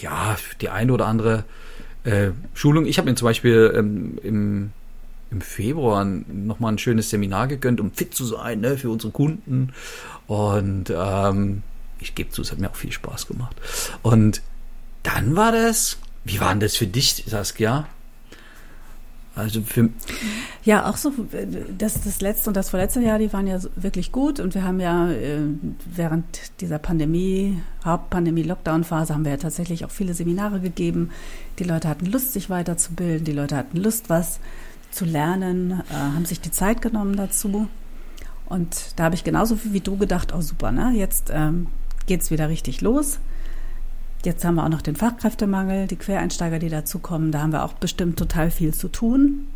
ja, 0.00 0.36
die 0.62 0.70
eine 0.70 0.92
oder 0.94 1.06
andere 1.06 1.44
äh, 2.04 2.30
Schulung. 2.54 2.86
Ich 2.86 2.96
habe 2.96 3.10
mir 3.10 3.16
zum 3.16 3.26
Beispiel 3.26 3.72
ähm, 3.76 4.18
im 4.22 4.70
im 5.30 5.42
Februar 5.42 6.06
nochmal 6.06 6.72
ein 6.72 6.78
schönes 6.78 7.10
Seminar 7.10 7.48
gegönnt, 7.48 7.80
um 7.80 7.92
fit 7.92 8.14
zu 8.14 8.24
sein 8.24 8.60
ne, 8.60 8.78
für 8.78 8.88
unsere 8.88 9.12
Kunden. 9.12 9.74
Und 10.26 10.90
ähm, 10.90 11.62
ich 12.00 12.14
gebe 12.14 12.30
zu, 12.30 12.42
es 12.42 12.52
hat 12.52 12.58
mir 12.58 12.70
auch 12.70 12.76
viel 12.76 12.92
Spaß 12.92 13.26
gemacht. 13.26 13.56
Und 14.02 14.42
dann 15.02 15.36
war 15.36 15.52
das, 15.52 15.98
wie 16.24 16.40
war 16.40 16.50
denn 16.50 16.60
das 16.60 16.76
für 16.76 16.86
dich, 16.86 17.24
Saskia? 17.26 17.86
Also 19.38 19.62
für 19.62 19.88
ja, 20.64 20.90
auch 20.90 20.96
so, 20.96 21.12
das, 21.78 22.02
das 22.02 22.20
letzte 22.20 22.50
und 22.50 22.56
das 22.56 22.70
vorletzte 22.70 23.00
Jahr, 23.00 23.20
die 23.20 23.32
waren 23.32 23.46
ja 23.46 23.60
wirklich 23.76 24.10
gut 24.10 24.40
und 24.40 24.54
wir 24.56 24.64
haben 24.64 24.80
ja 24.80 25.10
äh, 25.10 25.38
während 25.86 26.24
dieser 26.60 26.80
Pandemie, 26.80 27.62
Hauptpandemie, 27.84 28.42
Lockdown-Phase 28.42 29.14
haben 29.14 29.24
wir 29.24 29.30
ja 29.30 29.38
tatsächlich 29.38 29.84
auch 29.84 29.92
viele 29.92 30.12
Seminare 30.12 30.58
gegeben. 30.58 31.10
Die 31.60 31.64
Leute 31.64 31.88
hatten 31.88 32.06
Lust, 32.06 32.32
sich 32.32 32.50
weiterzubilden, 32.50 33.24
die 33.24 33.32
Leute 33.32 33.56
hatten 33.56 33.76
Lust, 33.76 34.10
was 34.10 34.40
zu 34.90 35.04
lernen, 35.04 35.82
äh, 35.88 35.94
haben 35.94 36.24
sich 36.24 36.40
die 36.40 36.50
Zeit 36.50 36.82
genommen 36.82 37.14
dazu. 37.14 37.68
Und 38.46 38.92
da 38.96 39.04
habe 39.04 39.14
ich 39.14 39.22
genauso 39.22 39.54
viel 39.54 39.72
wie 39.72 39.80
du 39.80 39.96
gedacht, 39.96 40.34
oh 40.34 40.40
super, 40.40 40.72
ne? 40.72 40.92
Jetzt 40.96 41.30
ähm, 41.32 41.68
geht 42.08 42.22
es 42.22 42.32
wieder 42.32 42.48
richtig 42.48 42.80
los. 42.80 43.20
Jetzt 44.24 44.44
haben 44.44 44.56
wir 44.56 44.64
auch 44.64 44.68
noch 44.68 44.82
den 44.82 44.96
Fachkräftemangel, 44.96 45.86
die 45.86 45.96
Quereinsteiger, 45.96 46.58
die 46.58 46.68
dazukommen. 46.68 47.30
Da 47.30 47.40
haben 47.40 47.52
wir 47.52 47.64
auch 47.64 47.74
bestimmt 47.74 48.18
total 48.18 48.50
viel 48.50 48.74
zu 48.74 48.88
tun. 48.88 49.46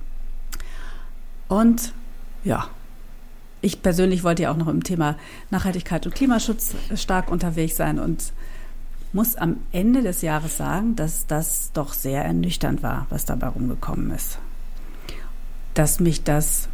Und 1.48 1.92
ja, 2.44 2.68
ich 3.60 3.82
persönlich 3.82 4.22
wollte 4.22 4.44
ja 4.44 4.52
auch 4.52 4.56
noch 4.56 4.68
im 4.68 4.84
Thema 4.84 5.16
Nachhaltigkeit 5.50 6.06
und 6.06 6.14
Klimaschutz 6.14 6.74
stark 6.94 7.30
unterwegs 7.30 7.76
sein 7.76 7.98
und 7.98 8.32
muss 9.12 9.36
am 9.36 9.56
Ende 9.72 10.02
des 10.02 10.22
Jahres 10.22 10.56
sagen, 10.56 10.96
dass 10.96 11.26
das 11.26 11.72
doch 11.72 11.92
sehr 11.92 12.24
ernüchternd 12.24 12.82
war, 12.82 13.06
was 13.10 13.24
dabei 13.24 13.48
rumgekommen 13.48 14.10
ist. 14.10 14.38
Dass 15.74 16.00
mich 16.00 16.22
das 16.22 16.68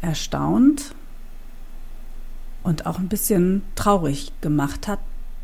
erstaunt 0.00 0.94
und 2.62 2.86
auch 2.86 2.98
ein 2.98 3.08
bisschen 3.08 3.62
traurig 3.74 4.32
gemacht 4.40 4.88
hat, 4.88 4.98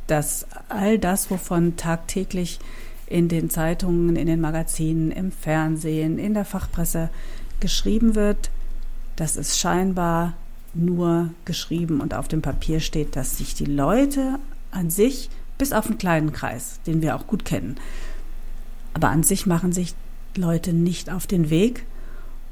dass 0.07 0.47
all 0.69 0.99
das, 0.99 1.31
wovon 1.31 1.77
tagtäglich 1.77 2.61
in 3.07 3.29
den 3.29 3.51
Zeitungen, 3.51 4.17
in 4.17 4.27
den 4.27 4.41
Magazinen, 4.41 5.11
im 5.11 5.33
Fernsehen, 5.33 6.19
in 6.19 6.35
der 6.35 6.45
Fachpresse 6.45 7.09
geschrieben 7.61 8.15
wird, 8.15 8.51
das 9.17 9.37
ist 9.37 9.59
scheinbar 9.59 10.35
nur 10.75 11.31
geschrieben 11.45 12.01
und 12.01 12.15
auf 12.15 12.29
dem 12.29 12.43
Papier 12.43 12.81
steht, 12.81 13.17
dass 13.17 13.39
sich 13.39 13.55
die 13.55 13.65
Leute 13.65 14.39
an 14.71 14.91
sich, 14.91 15.31
bis 15.59 15.73
auf 15.73 15.87
einen 15.87 15.99
kleinen 15.99 16.33
Kreis, 16.33 16.81
den 16.87 17.01
wir 17.01 17.17
auch 17.17 17.27
gut 17.27 17.47
kennen, 17.47 17.77
aber 18.93 19.09
an 19.09 19.23
sich 19.23 19.47
machen 19.47 19.73
sich 19.73 19.95
Leute 20.37 20.73
nicht 20.73 21.11
auf 21.11 21.27
den 21.27 21.49
Weg, 21.49 21.87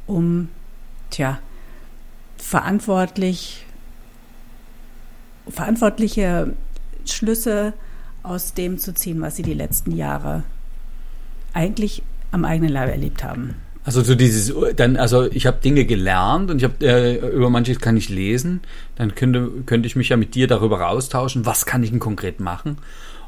um, 0.07 0.49
tja, 1.11 1.39
verantwortlich, 2.39 3.67
verantwortliche 5.49 6.53
Schlüsse 7.07 7.75
aus 8.23 8.55
dem 8.55 8.79
zu 8.79 8.95
ziehen, 8.95 9.21
was 9.21 9.37
sie 9.37 9.43
die 9.43 9.55
letzten 9.55 9.93
Jahre 9.93 10.45
eigentlich 11.53 12.03
am 12.33 12.45
eigenen 12.45 12.73
Leib 12.73 12.91
erlebt 12.91 13.23
haben. 13.23 13.55
Also 13.85 14.03
so 14.03 14.15
dieses, 14.15 14.53
dann, 14.77 14.97
also 14.97 15.31
ich 15.31 15.47
habe 15.47 15.59
Dinge 15.63 15.85
gelernt 15.85 16.51
und 16.51 16.57
ich 16.57 16.65
habe 16.65 16.85
äh, 16.87 17.35
über 17.35 17.51
manches 17.51 17.81
kann 17.81 17.99
ich 17.99 18.09
lesen. 18.09 18.63
Dann 18.97 19.15
könnte 19.15 19.51
könnte 19.67 19.87
ich 19.87 19.95
mich 19.95 20.09
ja 20.09 20.17
mit 20.17 20.35
dir 20.35 20.47
darüber 20.47 20.89
austauschen, 20.89 21.45
was 21.45 21.67
kann 21.67 21.83
ich 21.83 21.91
denn 21.91 22.01
konkret 22.01 22.41
machen. 22.41 22.79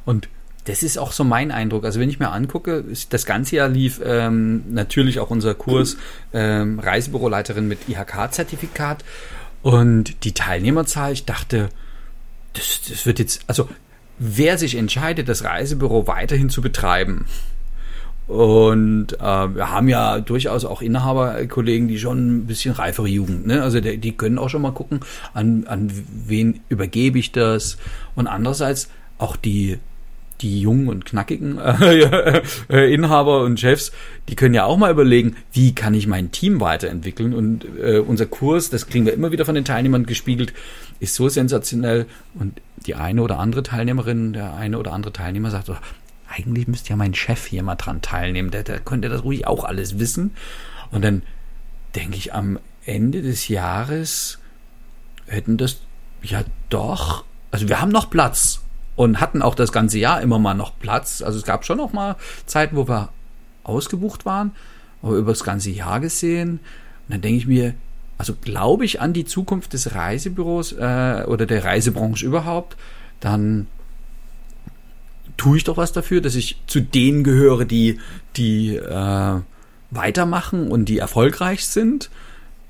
Und 0.06 0.28
das 0.64 0.82
ist 0.82 0.98
auch 0.98 1.12
so 1.12 1.24
mein 1.24 1.50
Eindruck. 1.50 1.84
Also 1.84 2.00
wenn 2.00 2.08
ich 2.08 2.18
mir 2.18 2.30
angucke, 2.30 2.84
das 3.10 3.26
ganze 3.26 3.56
Jahr 3.56 3.68
lief 3.68 4.00
ähm, 4.02 4.64
natürlich 4.70 5.20
auch 5.20 5.30
unser 5.30 5.54
Kurs 5.54 5.98
ähm, 6.32 6.80
Reisebüroleiterin 6.80 7.68
mit 7.68 7.88
IHK-Zertifikat 7.88 9.04
und 9.62 10.24
die 10.24 10.32
Teilnehmerzahl. 10.32 11.12
Ich 11.12 11.26
dachte, 11.26 11.68
das, 12.56 12.80
das 12.88 13.06
wird 13.06 13.18
jetzt, 13.18 13.42
also 13.46 13.68
wer 14.18 14.58
sich 14.58 14.76
entscheidet, 14.76 15.28
das 15.28 15.44
Reisebüro 15.44 16.06
weiterhin 16.06 16.50
zu 16.50 16.62
betreiben, 16.62 17.26
und 18.26 19.12
äh, 19.20 19.54
wir 19.54 19.70
haben 19.70 19.88
ja 19.88 20.18
durchaus 20.18 20.64
auch 20.64 20.82
Inhaberkollegen, 20.82 21.86
die 21.86 21.98
schon 21.98 22.38
ein 22.38 22.46
bisschen 22.46 22.74
reifere 22.74 23.06
Jugend, 23.06 23.46
ne? 23.46 23.62
Also 23.62 23.80
die, 23.80 23.98
die 23.98 24.16
können 24.16 24.38
auch 24.38 24.48
schon 24.48 24.62
mal 24.62 24.72
gucken, 24.72 25.00
an, 25.32 25.64
an 25.68 25.92
wen 26.26 26.60
übergebe 26.68 27.20
ich 27.20 27.30
das. 27.30 27.78
Und 28.16 28.26
andererseits 28.26 28.88
auch 29.18 29.36
die 29.36 29.78
die 30.40 30.60
jungen 30.60 30.88
und 30.88 31.04
knackigen 31.04 31.58
äh, 32.70 32.92
Inhaber 32.92 33.42
und 33.42 33.58
Chefs, 33.58 33.92
die 34.28 34.36
können 34.36 34.54
ja 34.54 34.64
auch 34.64 34.76
mal 34.76 34.90
überlegen, 34.90 35.36
wie 35.52 35.74
kann 35.74 35.94
ich 35.94 36.06
mein 36.06 36.30
Team 36.30 36.60
weiterentwickeln. 36.60 37.34
Und 37.34 37.64
äh, 37.80 37.98
unser 37.98 38.26
Kurs, 38.26 38.70
das 38.70 38.86
kriegen 38.86 39.06
wir 39.06 39.14
immer 39.14 39.32
wieder 39.32 39.44
von 39.44 39.54
den 39.54 39.64
Teilnehmern 39.64 40.06
gespiegelt, 40.06 40.52
ist 41.00 41.14
so 41.14 41.28
sensationell. 41.28 42.06
Und 42.34 42.60
die 42.86 42.94
eine 42.94 43.22
oder 43.22 43.38
andere 43.38 43.62
Teilnehmerin, 43.62 44.32
der 44.32 44.54
eine 44.54 44.78
oder 44.78 44.92
andere 44.92 45.12
Teilnehmer 45.12 45.50
sagt, 45.50 45.70
oh, 45.70 45.76
eigentlich 46.28 46.68
müsste 46.68 46.90
ja 46.90 46.96
mein 46.96 47.14
Chef 47.14 47.46
hier 47.46 47.62
mal 47.62 47.76
dran 47.76 48.02
teilnehmen, 48.02 48.50
der, 48.50 48.62
der 48.62 48.80
könnte 48.80 49.08
das 49.08 49.24
ruhig 49.24 49.46
auch 49.46 49.64
alles 49.64 49.98
wissen. 49.98 50.32
Und 50.90 51.04
dann 51.04 51.22
denke 51.94 52.16
ich, 52.16 52.34
am 52.34 52.58
Ende 52.84 53.22
des 53.22 53.48
Jahres 53.48 54.38
hätten 55.26 55.56
das 55.56 55.80
ja 56.22 56.44
doch, 56.68 57.24
also 57.50 57.68
wir 57.68 57.80
haben 57.80 57.90
noch 57.90 58.10
Platz 58.10 58.62
und 58.96 59.20
hatten 59.20 59.42
auch 59.42 59.54
das 59.54 59.72
ganze 59.72 59.98
Jahr 59.98 60.20
immer 60.22 60.38
mal 60.38 60.54
noch 60.54 60.78
Platz. 60.78 61.22
Also 61.22 61.38
es 61.38 61.44
gab 61.44 61.64
schon 61.64 61.78
noch 61.78 61.92
mal 61.92 62.16
Zeiten, 62.46 62.76
wo 62.76 62.88
wir 62.88 63.10
ausgebucht 63.62 64.24
waren, 64.24 64.52
aber 65.02 65.16
über 65.16 65.32
das 65.32 65.44
ganze 65.44 65.70
Jahr 65.70 66.00
gesehen. 66.00 66.60
Und 67.06 67.14
dann 67.14 67.20
denke 67.20 67.38
ich 67.38 67.46
mir, 67.46 67.74
also 68.18 68.34
glaube 68.34 68.84
ich 68.84 69.00
an 69.00 69.12
die 69.12 69.26
Zukunft 69.26 69.74
des 69.74 69.94
Reisebüros 69.94 70.72
äh, 70.72 71.24
oder 71.26 71.46
der 71.46 71.64
Reisebranche 71.64 72.24
überhaupt, 72.24 72.76
dann 73.20 73.66
tue 75.36 75.58
ich 75.58 75.64
doch 75.64 75.76
was 75.76 75.92
dafür, 75.92 76.20
dass 76.22 76.34
ich 76.34 76.56
zu 76.66 76.80
denen 76.80 77.22
gehöre, 77.22 77.66
die, 77.66 78.00
die 78.36 78.76
äh, 78.76 79.40
weitermachen 79.90 80.70
und 80.70 80.86
die 80.86 80.98
erfolgreich 80.98 81.66
sind. 81.66 82.10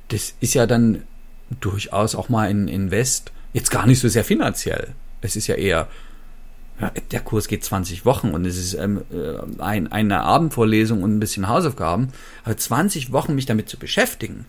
Das 0.08 0.34
ist 0.40 0.54
ja 0.54 0.66
dann 0.66 1.02
durchaus 1.60 2.14
auch 2.16 2.28
mal 2.28 2.50
in 2.50 2.66
Invest, 2.66 3.32
jetzt 3.52 3.70
gar 3.70 3.86
nicht 3.86 4.00
so 4.00 4.08
sehr 4.08 4.24
finanziell. 4.24 4.94
Es 5.20 5.36
ist 5.36 5.46
ja 5.46 5.54
eher, 5.54 5.88
ja, 6.80 6.92
der 7.10 7.20
Kurs 7.20 7.48
geht 7.48 7.64
20 7.64 8.04
Wochen 8.04 8.30
und 8.30 8.44
es 8.44 8.58
ist 8.58 8.74
ähm, 8.74 9.02
äh, 9.10 9.62
ein, 9.62 9.90
eine 9.90 10.20
Abendvorlesung 10.22 11.02
und 11.02 11.16
ein 11.16 11.20
bisschen 11.20 11.48
Hausaufgaben. 11.48 12.08
Aber 12.44 12.56
20 12.56 13.12
Wochen 13.12 13.34
mich 13.34 13.46
damit 13.46 13.68
zu 13.68 13.78
beschäftigen, 13.78 14.44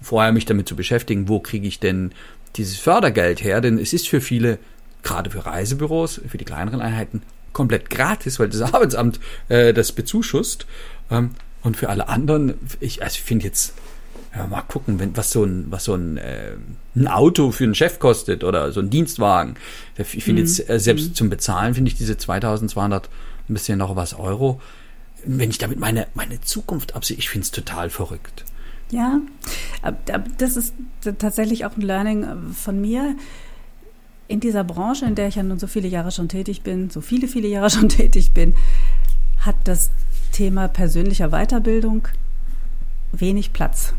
vorher 0.00 0.32
mich 0.32 0.44
damit 0.44 0.68
zu 0.68 0.76
beschäftigen, 0.76 1.28
wo 1.28 1.40
kriege 1.40 1.66
ich 1.66 1.80
denn 1.80 2.12
dieses 2.56 2.78
Fördergeld 2.78 3.42
her? 3.42 3.60
Denn 3.60 3.78
es 3.78 3.94
ist 3.94 4.08
für 4.08 4.20
viele, 4.20 4.58
gerade 5.02 5.30
für 5.30 5.46
Reisebüros, 5.46 6.20
für 6.28 6.38
die 6.38 6.44
kleineren 6.44 6.82
Einheiten, 6.82 7.22
komplett 7.54 7.88
gratis, 7.88 8.38
weil 8.38 8.50
das 8.50 8.60
Arbeitsamt 8.74 9.18
äh, 9.48 9.72
das 9.72 9.92
bezuschusst. 9.92 10.66
Ähm, 11.10 11.30
und 11.62 11.76
für 11.76 11.88
alle 11.88 12.08
anderen, 12.08 12.54
ich, 12.80 13.02
also 13.02 13.14
ich 13.14 13.22
finde 13.22 13.46
jetzt, 13.46 13.72
ja, 14.34 14.46
mal 14.46 14.62
gucken, 14.62 14.98
wenn, 14.98 15.16
was 15.16 15.30
so 15.30 15.44
ein, 15.44 15.66
was 15.70 15.84
so 15.84 15.94
ein, 15.94 16.16
äh, 16.16 16.52
ein 16.96 17.06
Auto 17.06 17.50
für 17.50 17.64
einen 17.64 17.74
Chef 17.74 17.98
kostet 17.98 18.44
oder 18.44 18.72
so 18.72 18.80
ein 18.80 18.88
Dienstwagen. 18.88 19.56
Ich 19.98 20.24
finde 20.24 20.42
mhm. 20.42 20.48
jetzt, 20.48 20.70
äh, 20.70 20.80
selbst 20.80 21.10
mhm. 21.10 21.14
zum 21.14 21.30
Bezahlen 21.30 21.74
finde 21.74 21.90
ich 21.90 21.96
diese 21.96 22.16
2200 22.16 23.08
ein 23.48 23.54
bisschen 23.54 23.78
noch 23.78 23.94
was 23.94 24.14
Euro. 24.14 24.60
Wenn 25.24 25.50
ich 25.50 25.58
damit 25.58 25.78
meine, 25.78 26.06
meine 26.14 26.40
Zukunft 26.40 26.96
absehe, 26.96 27.16
ich 27.16 27.28
finde 27.28 27.44
es 27.44 27.50
total 27.50 27.90
verrückt. 27.90 28.44
Ja, 28.90 29.20
das 30.38 30.56
ist 30.56 30.74
tatsächlich 31.18 31.64
auch 31.64 31.76
ein 31.76 31.82
Learning 31.82 32.24
äh, 32.24 32.36
von 32.54 32.80
mir 32.80 33.14
in 34.28 34.40
dieser 34.40 34.64
Branche, 34.64 35.04
in 35.04 35.14
der 35.14 35.28
ich 35.28 35.34
ja 35.34 35.42
nun 35.42 35.58
so 35.58 35.66
viele 35.66 35.88
Jahre 35.88 36.10
schon 36.10 36.28
tätig 36.28 36.62
bin, 36.62 36.88
so 36.88 37.02
viele, 37.02 37.28
viele 37.28 37.48
Jahre 37.48 37.68
schon 37.70 37.90
tätig 37.90 38.32
bin, 38.32 38.54
hat 39.40 39.56
das 39.64 39.90
Thema 40.32 40.68
persönlicher 40.68 41.28
Weiterbildung 41.28 42.08
wenig 43.12 43.52
Platz. 43.52 43.92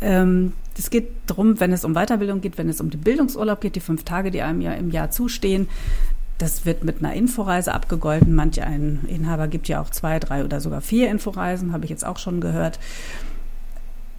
Ähm, 0.00 0.52
es 0.76 0.90
geht 0.90 1.10
darum, 1.26 1.58
wenn 1.60 1.72
es 1.72 1.84
um 1.84 1.94
Weiterbildung 1.94 2.40
geht, 2.40 2.56
wenn 2.56 2.68
es 2.68 2.80
um 2.80 2.90
den 2.90 3.00
Bildungsurlaub 3.00 3.60
geht, 3.60 3.74
die 3.74 3.80
fünf 3.80 4.04
Tage, 4.04 4.30
die 4.30 4.42
einem 4.42 4.60
ja 4.60 4.72
im 4.72 4.90
Jahr 4.90 5.10
zustehen. 5.10 5.68
Das 6.38 6.64
wird 6.64 6.84
mit 6.84 6.98
einer 6.98 7.14
Inforeise 7.14 7.74
abgegolten. 7.74 8.34
Manch 8.34 8.62
ein 8.62 9.00
Inhaber 9.08 9.48
gibt 9.48 9.66
ja 9.66 9.80
auch 9.80 9.90
zwei, 9.90 10.20
drei 10.20 10.44
oder 10.44 10.60
sogar 10.60 10.80
vier 10.80 11.10
Inforeisen, 11.10 11.72
habe 11.72 11.84
ich 11.84 11.90
jetzt 11.90 12.06
auch 12.06 12.18
schon 12.18 12.40
gehört. 12.40 12.78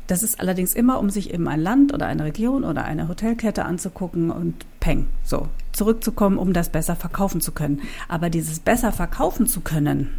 Das 0.08 0.24
ist 0.24 0.40
allerdings 0.40 0.74
immer, 0.74 1.00
um 1.00 1.12
sich 1.12 1.34
eben 1.34 1.48
ein 1.48 1.62
Land 1.62 1.94
oder 1.94 2.08
eine 2.08 2.26
Region 2.26 2.64
oder 2.64 2.84
eine 2.84 3.08
Hotelkette 3.08 3.64
anzugucken 3.64 4.32
und 4.32 4.66
peng, 4.80 5.06
so 5.24 5.48
zurückzukommen, 5.72 6.40
um 6.40 6.52
das 6.52 6.70
besser 6.70 6.96
verkaufen 6.96 7.42
zu 7.42 7.52
können. 7.52 7.82
Aber 8.08 8.32
dieses 8.32 8.60
besser 8.60 8.92
verkaufen 8.92 9.46
zu 9.46 9.62
können, 9.62 10.10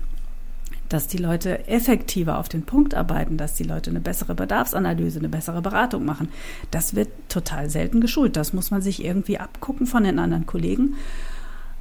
dass 0.90 1.06
die 1.06 1.16
Leute 1.16 1.66
effektiver 1.68 2.38
auf 2.38 2.48
den 2.48 2.62
Punkt 2.62 2.94
arbeiten, 2.94 3.36
dass 3.36 3.54
die 3.54 3.64
Leute 3.64 3.90
eine 3.90 4.00
bessere 4.00 4.34
Bedarfsanalyse, 4.34 5.20
eine 5.20 5.28
bessere 5.28 5.62
Beratung 5.62 6.04
machen, 6.04 6.28
das 6.70 6.94
wird 6.94 7.08
total 7.28 7.70
selten 7.70 8.00
geschult. 8.00 8.36
Das 8.36 8.52
muss 8.52 8.70
man 8.70 8.82
sich 8.82 9.02
irgendwie 9.02 9.38
abgucken 9.38 9.86
von 9.86 10.04
den 10.04 10.18
anderen 10.18 10.46
Kollegen. 10.46 10.96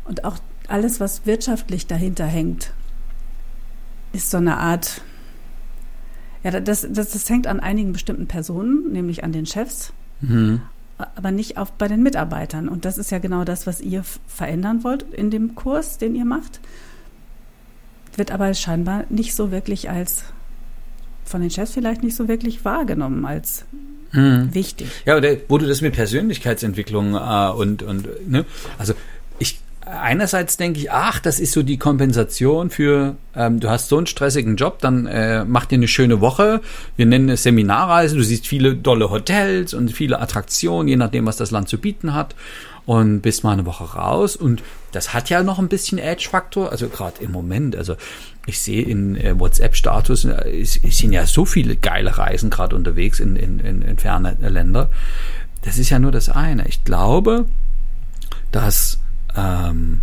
Und 0.05 0.23
auch 0.23 0.37
alles, 0.67 0.99
was 0.99 1.25
wirtschaftlich 1.25 1.87
dahinter 1.87 2.25
hängt, 2.25 2.71
ist 4.13 4.31
so 4.31 4.37
eine 4.37 4.57
Art 4.57 5.01
ja, 6.43 6.51
das, 6.59 6.87
das, 6.89 7.11
das 7.11 7.29
hängt 7.29 7.47
an 7.47 7.59
einigen 7.59 7.91
bestimmten 7.91 8.27
Personen, 8.27 8.91
nämlich 8.91 9.23
an 9.23 9.31
den 9.31 9.45
Chefs, 9.45 9.91
mhm. 10.21 10.61
aber 10.97 11.31
nicht 11.31 11.57
auf, 11.57 11.71
bei 11.73 11.87
den 11.87 12.01
Mitarbeitern. 12.01 12.69
Und 12.69 12.85
das 12.85 12.97
ist 12.97 13.11
ja 13.11 13.19
genau 13.19 13.43
das, 13.43 13.67
was 13.67 13.81
ihr 13.81 14.03
verändern 14.27 14.83
wollt 14.83 15.03
in 15.13 15.31
dem 15.31 15.55
Kurs, 15.55 15.97
den 15.97 16.15
ihr 16.15 16.25
macht. 16.25 16.61
Wird 18.19 18.31
aber 18.31 18.53
scheinbar 18.53 19.05
nicht 19.09 19.33
so 19.33 19.49
wirklich 19.49 19.89
als, 19.89 20.25
von 21.23 21.39
den 21.39 21.49
Chefs 21.49 21.71
vielleicht 21.71 22.03
nicht 22.03 22.17
so 22.17 22.27
wirklich 22.27 22.65
wahrgenommen 22.65 23.25
als 23.25 23.63
mhm. 24.11 24.49
wichtig. 24.53 24.89
Ja, 25.05 25.15
oder 25.15 25.37
wo 25.47 25.57
du 25.57 25.65
das 25.65 25.79
mit 25.79 25.93
Persönlichkeitsentwicklung 25.93 27.15
äh, 27.15 27.51
und, 27.51 27.81
und 27.81 28.29
ne, 28.29 28.43
also 28.77 28.93
ich 29.39 29.61
einerseits 29.85 30.57
denke 30.57 30.79
ich, 30.79 30.91
ach, 30.91 31.19
das 31.19 31.39
ist 31.39 31.53
so 31.53 31.63
die 31.63 31.77
Kompensation 31.77 32.69
für, 32.69 33.15
ähm, 33.35 33.61
du 33.61 33.69
hast 33.69 33.87
so 33.87 33.97
einen 33.97 34.05
stressigen 34.07 34.57
Job, 34.57 34.79
dann 34.79 35.05
äh, 35.07 35.45
mach 35.45 35.65
dir 35.65 35.75
eine 35.75 35.87
schöne 35.87 36.19
Woche. 36.21 36.61
Wir 36.97 37.05
nennen 37.05 37.29
es 37.29 37.43
Seminarreise. 37.43 38.15
Du 38.15 38.23
siehst 38.23 38.47
viele 38.47 38.75
dolle 38.75 39.09
Hotels 39.09 39.73
und 39.73 39.91
viele 39.93 40.19
Attraktionen, 40.19 40.87
je 40.87 40.97
nachdem, 40.97 41.25
was 41.25 41.37
das 41.37 41.51
Land 41.51 41.69
zu 41.69 41.77
bieten 41.77 42.13
hat. 42.13 42.35
Und 42.89 43.21
bist 43.21 43.43
mal 43.43 43.51
eine 43.51 43.67
Woche 43.67 43.83
raus. 43.83 44.35
Und 44.35 44.63
das 44.93 45.13
hat 45.13 45.29
ja 45.29 45.43
noch 45.43 45.59
ein 45.59 45.67
bisschen 45.67 45.99
Edge-Faktor. 45.99 46.71
Also 46.71 46.89
gerade 46.89 47.21
im 47.23 47.31
Moment, 47.31 47.75
also 47.75 47.95
ich 48.47 48.59
sehe 48.59 48.81
in 48.81 49.15
äh, 49.15 49.39
WhatsApp-Status, 49.39 50.25
äh, 50.25 50.59
es, 50.59 50.79
es 50.81 50.97
sind 50.97 51.13
ja 51.13 51.27
so 51.27 51.45
viele 51.45 51.75
geile 51.75 52.17
Reisen 52.17 52.49
gerade 52.49 52.75
unterwegs 52.75 53.19
in, 53.19 53.35
in, 53.35 53.59
in, 53.59 53.83
in 53.83 53.99
ferne 53.99 54.35
Länder. 54.39 54.89
Das 55.61 55.77
ist 55.77 55.91
ja 55.91 55.99
nur 55.99 56.11
das 56.11 56.29
eine. 56.29 56.67
Ich 56.67 56.83
glaube, 56.83 57.45
dass 58.51 58.97
ähm, 59.35 60.01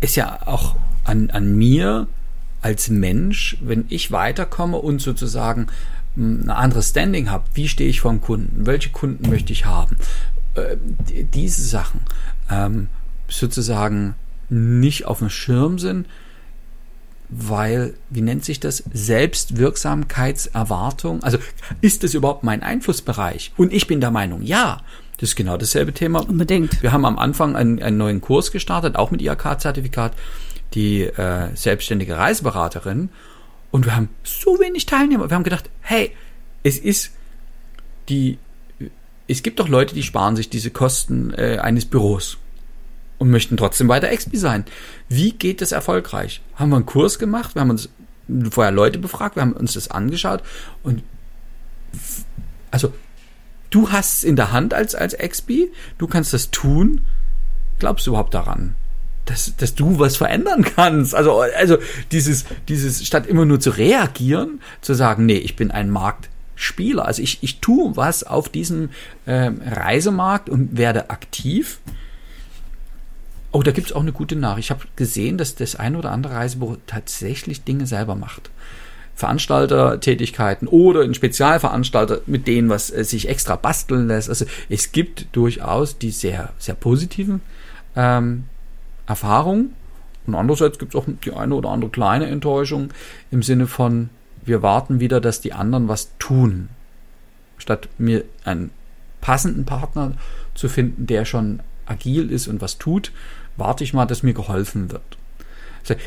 ist 0.00 0.16
ja 0.16 0.40
auch 0.46 0.74
an, 1.04 1.30
an 1.30 1.54
mir 1.54 2.08
als 2.60 2.88
Mensch, 2.88 3.56
wenn 3.60 3.84
ich 3.88 4.10
weiterkomme 4.10 4.78
und 4.78 5.00
sozusagen 5.00 5.68
ein 6.16 6.50
anderes 6.50 6.88
Standing 6.88 7.30
habe, 7.30 7.44
wie 7.54 7.68
stehe 7.68 7.88
ich 7.88 8.00
vor 8.00 8.10
dem 8.10 8.20
Kunden, 8.20 8.66
welche 8.66 8.90
Kunden 8.90 9.30
möchte 9.30 9.52
ich 9.52 9.64
haben, 9.64 9.96
äh, 10.54 10.76
diese 11.32 11.62
Sachen 11.62 12.00
ähm, 12.50 12.88
sozusagen 13.28 14.14
nicht 14.48 15.06
auf 15.06 15.18
dem 15.18 15.30
Schirm 15.30 15.78
sind, 15.78 16.08
weil, 17.28 17.94
wie 18.10 18.20
nennt 18.20 18.44
sich 18.44 18.60
das, 18.60 18.84
Selbstwirksamkeitserwartung? 18.92 21.22
Also 21.22 21.38
ist 21.80 22.04
das 22.04 22.14
überhaupt 22.14 22.44
mein 22.44 22.62
Einflussbereich? 22.62 23.52
Und 23.56 23.72
ich 23.72 23.86
bin 23.86 24.00
der 24.00 24.10
Meinung, 24.10 24.42
ja, 24.42 24.82
das 25.18 25.30
ist 25.30 25.36
genau 25.36 25.56
dasselbe 25.56 25.92
Thema. 25.92 26.20
Unbedingt. 26.20 26.82
Wir 26.82 26.92
haben 26.92 27.04
am 27.04 27.18
Anfang 27.18 27.56
einen, 27.56 27.82
einen 27.82 27.96
neuen 27.96 28.20
Kurs 28.20 28.52
gestartet, 28.52 28.96
auch 28.96 29.10
mit 29.10 29.22
IHK-Zertifikat, 29.22 30.12
die 30.74 31.02
äh, 31.02 31.48
selbstständige 31.54 32.16
Reiseberaterin. 32.16 33.10
Und 33.70 33.86
wir 33.86 33.96
haben 33.96 34.08
so 34.22 34.58
wenig 34.60 34.86
Teilnehmer. 34.86 35.30
Wir 35.30 35.36
haben 35.36 35.44
gedacht, 35.44 35.70
hey, 35.80 36.12
es 36.62 36.78
ist 36.78 37.12
die, 38.08 38.38
es 39.26 39.42
gibt 39.42 39.58
doch 39.60 39.68
Leute, 39.68 39.94
die 39.94 40.02
sparen 40.02 40.36
sich 40.36 40.50
diese 40.50 40.70
Kosten 40.70 41.32
äh, 41.34 41.58
eines 41.58 41.86
Büros 41.86 42.38
und 43.18 43.30
möchten 43.30 43.56
trotzdem 43.56 43.88
weiter 43.88 44.08
Expi 44.08 44.36
sein. 44.36 44.64
Wie 45.08 45.32
geht 45.32 45.60
das 45.60 45.72
erfolgreich? 45.72 46.42
Haben 46.56 46.70
wir 46.70 46.76
einen 46.76 46.86
Kurs 46.86 47.18
gemacht, 47.18 47.54
wir 47.54 47.60
haben 47.60 47.70
uns 47.70 47.88
vorher 48.50 48.72
Leute 48.72 48.98
befragt, 48.98 49.36
wir 49.36 49.42
haben 49.42 49.52
uns 49.52 49.74
das 49.74 49.90
angeschaut 49.90 50.42
und 50.82 51.02
also 52.70 52.92
du 53.70 53.90
hast 53.90 54.14
es 54.14 54.24
in 54.24 54.36
der 54.36 54.52
Hand 54.52 54.74
als, 54.74 54.94
als 54.94 55.14
Expi, 55.14 55.70
du 55.98 56.06
kannst 56.06 56.32
das 56.32 56.50
tun. 56.50 57.02
Glaubst 57.78 58.06
du 58.06 58.10
überhaupt 58.10 58.34
daran? 58.34 58.76
Dass, 59.24 59.56
dass 59.56 59.74
du 59.74 59.98
was 59.98 60.16
verändern 60.16 60.64
kannst. 60.76 61.14
Also, 61.14 61.40
also 61.40 61.78
dieses, 62.12 62.44
dieses, 62.68 63.06
statt 63.06 63.26
immer 63.26 63.44
nur 63.44 63.58
zu 63.58 63.70
reagieren, 63.70 64.60
zu 64.80 64.94
sagen, 64.94 65.26
nee, 65.26 65.36
ich 65.36 65.56
bin 65.56 65.70
ein 65.70 65.90
Marktspieler. 66.54 67.04
Also 67.04 67.22
ich, 67.22 67.42
ich 67.42 67.60
tue 67.60 67.96
was 67.96 68.24
auf 68.24 68.48
diesem 68.48 68.90
äh, 69.26 69.50
Reisemarkt 69.66 70.48
und 70.48 70.76
werde 70.76 71.10
aktiv. 71.10 71.80
Oh, 73.52 73.62
da 73.62 73.70
gibt 73.70 73.88
es 73.88 73.92
auch 73.92 74.00
eine 74.00 74.12
gute 74.12 74.36
Nachricht. 74.36 74.66
Ich 74.66 74.70
habe 74.70 74.84
gesehen, 74.96 75.38
dass 75.38 75.54
das 75.54 75.76
ein 75.76 75.96
oder 75.96 76.10
andere 76.10 76.34
Reisebüro 76.34 76.76
tatsächlich 76.86 77.62
Dinge 77.62 77.86
selber 77.86 78.16
macht. 78.16 78.50
Veranstaltertätigkeiten 79.14 80.66
oder 80.66 81.02
ein 81.02 81.14
Spezialveranstalter 81.14 82.22
mit 82.26 82.48
denen, 82.48 82.68
was 82.68 82.90
äh, 82.90 83.04
sich 83.04 83.28
extra 83.28 83.54
basteln 83.54 84.08
lässt. 84.08 84.28
Also 84.28 84.44
es 84.68 84.90
gibt 84.90 85.28
durchaus 85.32 85.98
die 85.98 86.10
sehr, 86.10 86.52
sehr 86.58 86.74
positiven 86.74 87.40
ähm, 87.94 88.44
Erfahrungen. 89.06 89.74
Und 90.26 90.34
andererseits 90.34 90.78
gibt 90.78 90.94
es 90.94 91.00
auch 91.00 91.06
die 91.24 91.32
eine 91.32 91.54
oder 91.54 91.68
andere 91.68 91.90
kleine 91.90 92.26
Enttäuschung 92.26 92.88
im 93.30 93.42
Sinne 93.42 93.66
von, 93.66 94.08
wir 94.44 94.62
warten 94.62 95.00
wieder, 95.00 95.20
dass 95.20 95.40
die 95.40 95.52
anderen 95.52 95.88
was 95.88 96.10
tun. 96.18 96.68
Statt 97.58 97.88
mir 97.98 98.24
einen 98.44 98.70
passenden 99.20 99.64
Partner 99.64 100.12
zu 100.54 100.68
finden, 100.68 101.06
der 101.06 101.24
schon 101.24 101.60
agil 101.86 102.30
ist 102.30 102.48
und 102.48 102.60
was 102.60 102.78
tut, 102.78 103.12
warte 103.56 103.84
ich 103.84 103.94
mal, 103.94 104.06
dass 104.06 104.22
mir 104.22 104.34
geholfen 104.34 104.90
wird. 104.90 105.02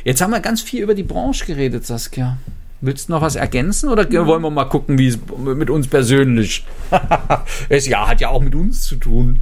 Jetzt 0.04 0.22
haben 0.22 0.32
wir 0.32 0.40
ganz 0.40 0.62
viel 0.62 0.82
über 0.84 0.96
die 0.96 1.04
Branche 1.04 1.46
geredet, 1.46 1.86
Saskia. 1.86 2.38
Willst 2.82 3.10
du 3.10 3.14
noch 3.14 3.22
was 3.22 3.36
ergänzen 3.36 3.90
oder 3.90 4.08
wollen 4.28 4.42
wir 4.42 4.52
mal 4.52 4.66
gucken, 4.66 4.98
wie 5.00 5.08
es 5.08 5.18
mit 5.38 5.70
uns 5.70 5.88
persönlich? 5.88 6.66
es 7.70 7.88
ja 7.88 8.08
hat 8.08 8.22
ja 8.22 8.30
auch 8.30 8.42
mit 8.42 8.54
uns 8.54 8.84
zu 8.84 8.98
tun. 8.98 9.42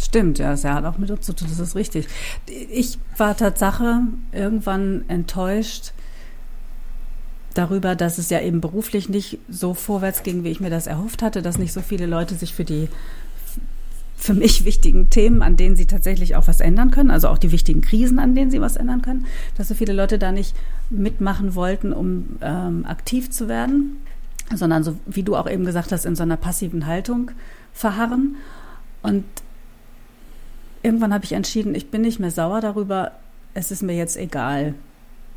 Stimmt, 0.00 0.38
ja, 0.38 0.52
es 0.52 0.64
hat 0.64 0.84
auch 0.84 0.98
mit 0.98 1.10
uns 1.10 1.26
zu 1.26 1.32
tun, 1.32 1.48
das 1.48 1.58
ist 1.58 1.74
richtig. 1.74 2.06
Ich 2.46 2.98
war 3.16 3.36
Tatsache 3.36 4.00
irgendwann 4.32 5.04
enttäuscht 5.08 5.92
darüber, 7.54 7.94
dass 7.94 8.18
es 8.18 8.30
ja 8.30 8.40
eben 8.40 8.60
beruflich 8.60 9.08
nicht 9.08 9.38
so 9.48 9.74
vorwärts 9.74 10.22
ging, 10.22 10.44
wie 10.44 10.50
ich 10.50 10.60
mir 10.60 10.70
das 10.70 10.86
erhofft 10.86 11.22
hatte, 11.22 11.42
dass 11.42 11.58
nicht 11.58 11.72
so 11.72 11.80
viele 11.80 12.06
Leute 12.06 12.34
sich 12.34 12.54
für 12.54 12.64
die 12.64 12.88
für 14.22 14.34
mich 14.34 14.64
wichtigen 14.64 15.10
Themen, 15.10 15.42
an 15.42 15.56
denen 15.56 15.74
sie 15.74 15.86
tatsächlich 15.86 16.36
auch 16.36 16.46
was 16.46 16.60
ändern 16.60 16.92
können, 16.92 17.10
also 17.10 17.28
auch 17.28 17.38
die 17.38 17.50
wichtigen 17.50 17.80
Krisen, 17.80 18.20
an 18.20 18.36
denen 18.36 18.52
sie 18.52 18.60
was 18.60 18.76
ändern 18.76 19.02
können, 19.02 19.26
dass 19.56 19.66
so 19.66 19.74
viele 19.74 19.92
Leute 19.92 20.16
da 20.16 20.30
nicht 20.30 20.54
mitmachen 20.90 21.56
wollten, 21.56 21.92
um 21.92 22.36
ähm, 22.40 22.86
aktiv 22.86 23.30
zu 23.30 23.48
werden, 23.48 23.96
sondern 24.54 24.84
so 24.84 24.96
wie 25.06 25.24
du 25.24 25.34
auch 25.34 25.50
eben 25.50 25.64
gesagt 25.64 25.90
hast, 25.90 26.06
in 26.06 26.14
so 26.14 26.22
einer 26.22 26.36
passiven 26.36 26.86
Haltung 26.86 27.32
verharren. 27.72 28.36
Und 29.02 29.24
irgendwann 30.84 31.12
habe 31.12 31.24
ich 31.24 31.32
entschieden, 31.32 31.74
ich 31.74 31.90
bin 31.90 32.02
nicht 32.02 32.20
mehr 32.20 32.30
sauer 32.30 32.60
darüber, 32.60 33.10
es 33.54 33.72
ist 33.72 33.82
mir 33.82 33.96
jetzt 33.96 34.16
egal. 34.16 34.74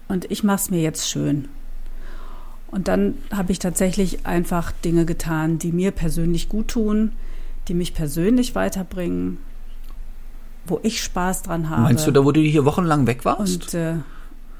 Und 0.07 0.29
ich 0.29 0.43
mache 0.43 0.61
es 0.61 0.69
mir 0.69 0.81
jetzt 0.81 1.09
schön. 1.09 1.47
Und 2.75 2.89
dann 2.89 3.13
habe 3.31 3.53
ich 3.53 3.59
tatsächlich 3.59 4.25
einfach 4.25 4.73
Dinge 4.73 5.05
getan, 5.05 5.59
die 5.59 5.71
mir 5.71 5.91
persönlich 5.91 6.49
gut 6.49 6.67
tun, 6.67 7.13
die 7.69 7.73
mich 7.73 7.93
persönlich 7.93 8.53
weiterbringen, 8.53 9.37
wo 10.67 10.81
ich 10.83 11.01
Spaß 11.01 11.43
dran 11.43 11.69
habe. 11.69 11.83
Meinst 11.83 12.05
du 12.05 12.11
da, 12.11 12.25
wo 12.25 12.33
du 12.33 12.41
hier 12.41 12.65
wochenlang 12.65 13.07
weg 13.07 13.23
warst? 13.23 13.73
Und 13.73 13.73
äh, 13.75 13.93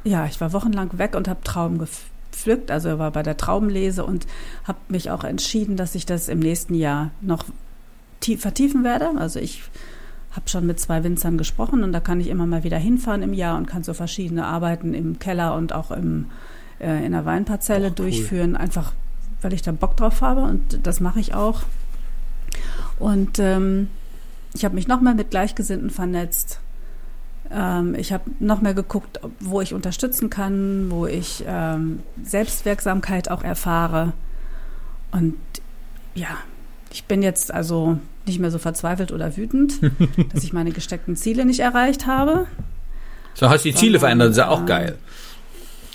ja, 0.06 0.28
ich 0.28 0.40
war 0.40 0.54
wochenlang 0.54 0.98
weg 0.98 1.14
und 1.14 1.28
habe 1.28 1.44
Trauben 1.44 1.78
gepflückt, 1.78 2.72
also 2.72 3.00
war 3.00 3.12
bei 3.12 3.22
der 3.22 3.36
Traubenlese 3.36 4.06
und 4.06 4.28
habe 4.64 4.80
mich 4.88 5.12
auch 5.12 5.26
entschieden, 5.26 5.76
dass 5.76 5.94
ich 5.94 6.06
das 6.06 6.30
im 6.30 6.40
nächsten 6.40 6.74
Jahr 6.76 7.12
noch 7.20 7.44
vertiefen 8.38 8.86
werde. 8.86 9.10
Also 9.18 9.42
ich 9.42 9.62
habe 10.32 10.48
schon 10.48 10.66
mit 10.66 10.80
zwei 10.80 11.04
Winzern 11.04 11.38
gesprochen 11.38 11.84
und 11.84 11.92
da 11.92 12.00
kann 12.00 12.22
ich 12.22 12.30
immer 12.30 12.46
mal 12.46 12.64
wieder 12.64 12.78
hinfahren 12.78 13.24
im 13.24 13.34
Jahr 13.34 13.58
und 13.58 13.66
kann 13.66 13.84
so 13.84 13.94
verschiedene 13.94 14.46
Arbeiten 14.46 14.94
im 14.94 15.20
Keller 15.20 15.54
und 15.54 15.74
auch 15.74 15.92
im, 15.92 16.28
äh, 16.80 17.06
in 17.06 17.12
der 17.12 17.26
Weinparzelle 17.26 17.88
oh, 17.88 17.96
durchführen, 17.96 18.52
cool. 18.52 18.58
einfach 18.58 18.94
weil 19.46 19.54
ich 19.54 19.62
da 19.62 19.72
Bock 19.72 19.96
drauf 19.96 20.22
habe 20.22 20.42
und 20.42 20.80
das 20.88 21.00
mache 21.00 21.20
ich 21.20 21.36
auch. 21.36 21.62
Und 22.98 23.38
ähm, 23.38 23.90
ich 24.56 24.66
habe 24.66 24.74
mich 24.74 24.88
noch 24.88 25.02
mal 25.02 25.14
mit 25.14 25.30
Gleichgesinnten 25.30 25.92
vernetzt. 25.92 26.60
Ähm, 27.52 27.94
ich 27.94 28.12
habe 28.12 28.24
noch 28.40 28.62
mehr 28.62 28.74
geguckt, 28.74 29.20
wo 29.40 29.62
ich 29.62 29.76
unterstützen 29.76 30.32
kann, 30.32 30.90
wo 30.90 31.06
ich 31.06 31.44
ähm, 31.46 32.02
Selbstwirksamkeit 32.24 33.30
auch 33.30 33.44
erfahre. 33.44 34.14
Und 35.12 35.36
ja, 36.16 36.38
ich 36.92 37.04
bin 37.04 37.22
jetzt 37.22 37.54
also 37.54 38.00
nicht 38.26 38.40
mehr 38.40 38.50
so 38.50 38.58
verzweifelt 38.58 39.12
oder 39.12 39.38
wütend, 39.38 39.74
dass 40.34 40.44
ich 40.44 40.54
meine 40.54 40.72
gesteckten 40.72 41.16
Ziele 41.16 41.46
nicht 41.46 41.60
erreicht 41.60 42.08
habe. 42.08 42.48
So 43.36 43.50
hast 43.50 43.66
du 43.66 43.70
die 43.70 43.76
Ziele 43.76 44.00
verändert, 44.00 44.30
das 44.30 44.38
ist 44.38 44.44
ja 44.44 44.50
auch 44.50 44.66
geil. 44.66 44.98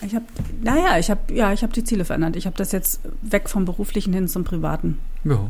Ich 0.02 0.14
habe, 0.14 0.24
naja, 0.62 0.98
ich 0.98 1.10
habe, 1.10 1.32
ja, 1.32 1.52
ich 1.52 1.62
habe 1.62 1.72
die 1.72 1.84
Ziele 1.84 2.04
verändert. 2.04 2.36
Ich 2.36 2.46
habe 2.46 2.56
das 2.56 2.72
jetzt 2.72 3.00
weg 3.22 3.48
vom 3.48 3.64
beruflichen 3.64 4.12
hin 4.12 4.28
zum 4.28 4.44
privaten. 4.44 4.98
Ja. 5.24 5.48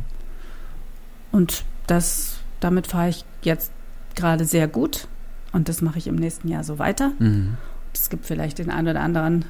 Und 1.32 1.64
das, 1.86 2.38
damit 2.58 2.88
fahre 2.88 3.10
ich 3.10 3.24
jetzt 3.42 3.70
gerade 4.14 4.44
sehr 4.44 4.68
gut 4.68 5.08
und 5.52 5.68
das 5.68 5.82
mache 5.82 5.98
ich 5.98 6.06
im 6.06 6.16
nächsten 6.16 6.48
Jahr 6.48 6.64
so 6.64 6.78
weiter. 6.78 7.12
Mhm. 7.18 7.56
Es 7.94 8.10
gibt 8.10 8.26
vielleicht 8.26 8.58
den 8.58 8.70
einen 8.70 8.88
oder 8.88 9.00
anderen, 9.00 9.44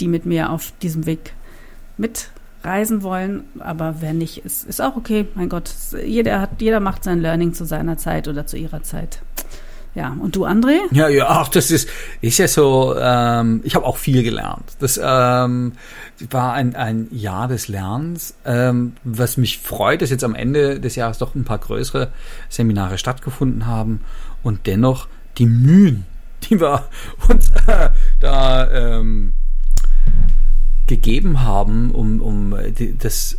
die 0.00 0.08
mit 0.08 0.26
mir 0.26 0.50
auf 0.50 0.72
diesem 0.82 1.06
Weg 1.06 1.34
mitreisen 1.96 3.02
wollen, 3.02 3.44
aber 3.58 3.96
wer 4.00 4.12
nicht, 4.12 4.44
ist, 4.44 4.64
ist 4.64 4.80
auch 4.80 4.96
okay. 4.96 5.26
Mein 5.34 5.48
Gott, 5.48 5.72
jeder, 6.04 6.40
hat, 6.40 6.60
jeder 6.60 6.80
macht 6.80 7.04
sein 7.04 7.20
Learning 7.20 7.54
zu 7.54 7.64
seiner 7.64 7.98
Zeit 7.98 8.28
oder 8.28 8.46
zu 8.46 8.56
ihrer 8.56 8.82
Zeit. 8.82 9.22
Ja, 9.98 10.16
und 10.20 10.36
du, 10.36 10.46
André? 10.46 10.78
Ja, 10.92 11.08
ja, 11.08 11.26
ach, 11.28 11.48
das 11.48 11.72
ist, 11.72 11.88
ist 12.20 12.38
ja 12.38 12.46
so, 12.46 12.94
ähm, 12.96 13.62
ich 13.64 13.74
habe 13.74 13.84
auch 13.84 13.96
viel 13.96 14.22
gelernt. 14.22 14.76
Das 14.78 14.96
ähm, 14.96 15.72
war 16.30 16.52
ein, 16.52 16.76
ein 16.76 17.08
Jahr 17.10 17.48
des 17.48 17.66
Lernens, 17.66 18.36
ähm, 18.44 18.92
was 19.02 19.36
mich 19.38 19.58
freut, 19.58 20.00
dass 20.00 20.10
jetzt 20.10 20.22
am 20.22 20.36
Ende 20.36 20.78
des 20.78 20.94
Jahres 20.94 21.18
doch 21.18 21.34
ein 21.34 21.42
paar 21.42 21.58
größere 21.58 22.12
Seminare 22.48 22.96
stattgefunden 22.96 23.66
haben 23.66 24.02
und 24.44 24.68
dennoch 24.68 25.08
die 25.36 25.46
Mühen, 25.46 26.06
die 26.44 26.60
wir 26.60 26.84
uns 27.28 27.50
äh, 27.66 27.90
da 28.20 28.70
ähm, 28.70 29.32
gegeben 30.86 31.42
haben, 31.42 31.90
um, 31.90 32.22
um 32.22 32.56
das 33.00 33.36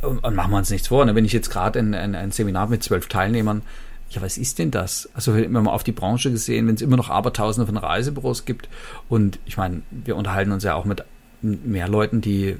und 0.00 0.34
machen 0.34 0.50
wir 0.50 0.56
uns 0.56 0.70
nichts 0.70 0.88
vor, 0.88 1.04
ne? 1.04 1.14
wenn 1.14 1.26
ich 1.26 1.34
jetzt 1.34 1.50
gerade 1.50 1.78
ein, 1.78 1.92
ein, 1.92 2.14
ein 2.14 2.30
Seminar 2.30 2.68
mit 2.68 2.82
zwölf 2.82 3.06
Teilnehmern 3.08 3.60
ja, 4.10 4.20
was 4.20 4.38
ist 4.38 4.58
denn 4.58 4.70
das? 4.70 5.08
Also 5.14 5.34
wenn 5.34 5.52
man 5.52 5.66
auf 5.68 5.84
die 5.84 5.92
Branche 5.92 6.30
gesehen, 6.30 6.66
wenn 6.66 6.74
es 6.74 6.82
immer 6.82 6.96
noch 6.96 7.10
Abertausende 7.10 7.66
von 7.66 7.76
Reisebüros 7.76 8.44
gibt 8.44 8.68
und 9.08 9.38
ich 9.46 9.56
meine, 9.56 9.82
wir 9.90 10.16
unterhalten 10.16 10.52
uns 10.52 10.64
ja 10.64 10.74
auch 10.74 10.84
mit 10.84 11.04
mehr 11.42 11.88
Leuten, 11.88 12.20
die 12.20 12.56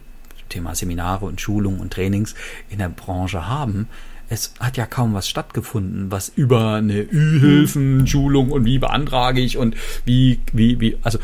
Thema 0.48 0.74
Seminare 0.74 1.26
und 1.26 1.40
Schulungen 1.40 1.80
und 1.80 1.92
Trainings 1.92 2.34
in 2.68 2.78
der 2.78 2.88
Branche 2.88 3.48
haben. 3.48 3.88
Es 4.28 4.54
hat 4.60 4.76
ja 4.76 4.86
kaum 4.86 5.12
was 5.12 5.28
stattgefunden, 5.28 6.10
was 6.12 6.28
über 6.28 6.74
eine 6.74 7.00
Ü-Hilfen-Schulung 7.00 8.52
und 8.52 8.64
wie 8.64 8.78
beantrage 8.78 9.40
ich 9.40 9.56
und 9.56 9.74
wie, 10.04 10.38
wie, 10.52 10.78
wie, 10.80 10.98
also 11.02 11.18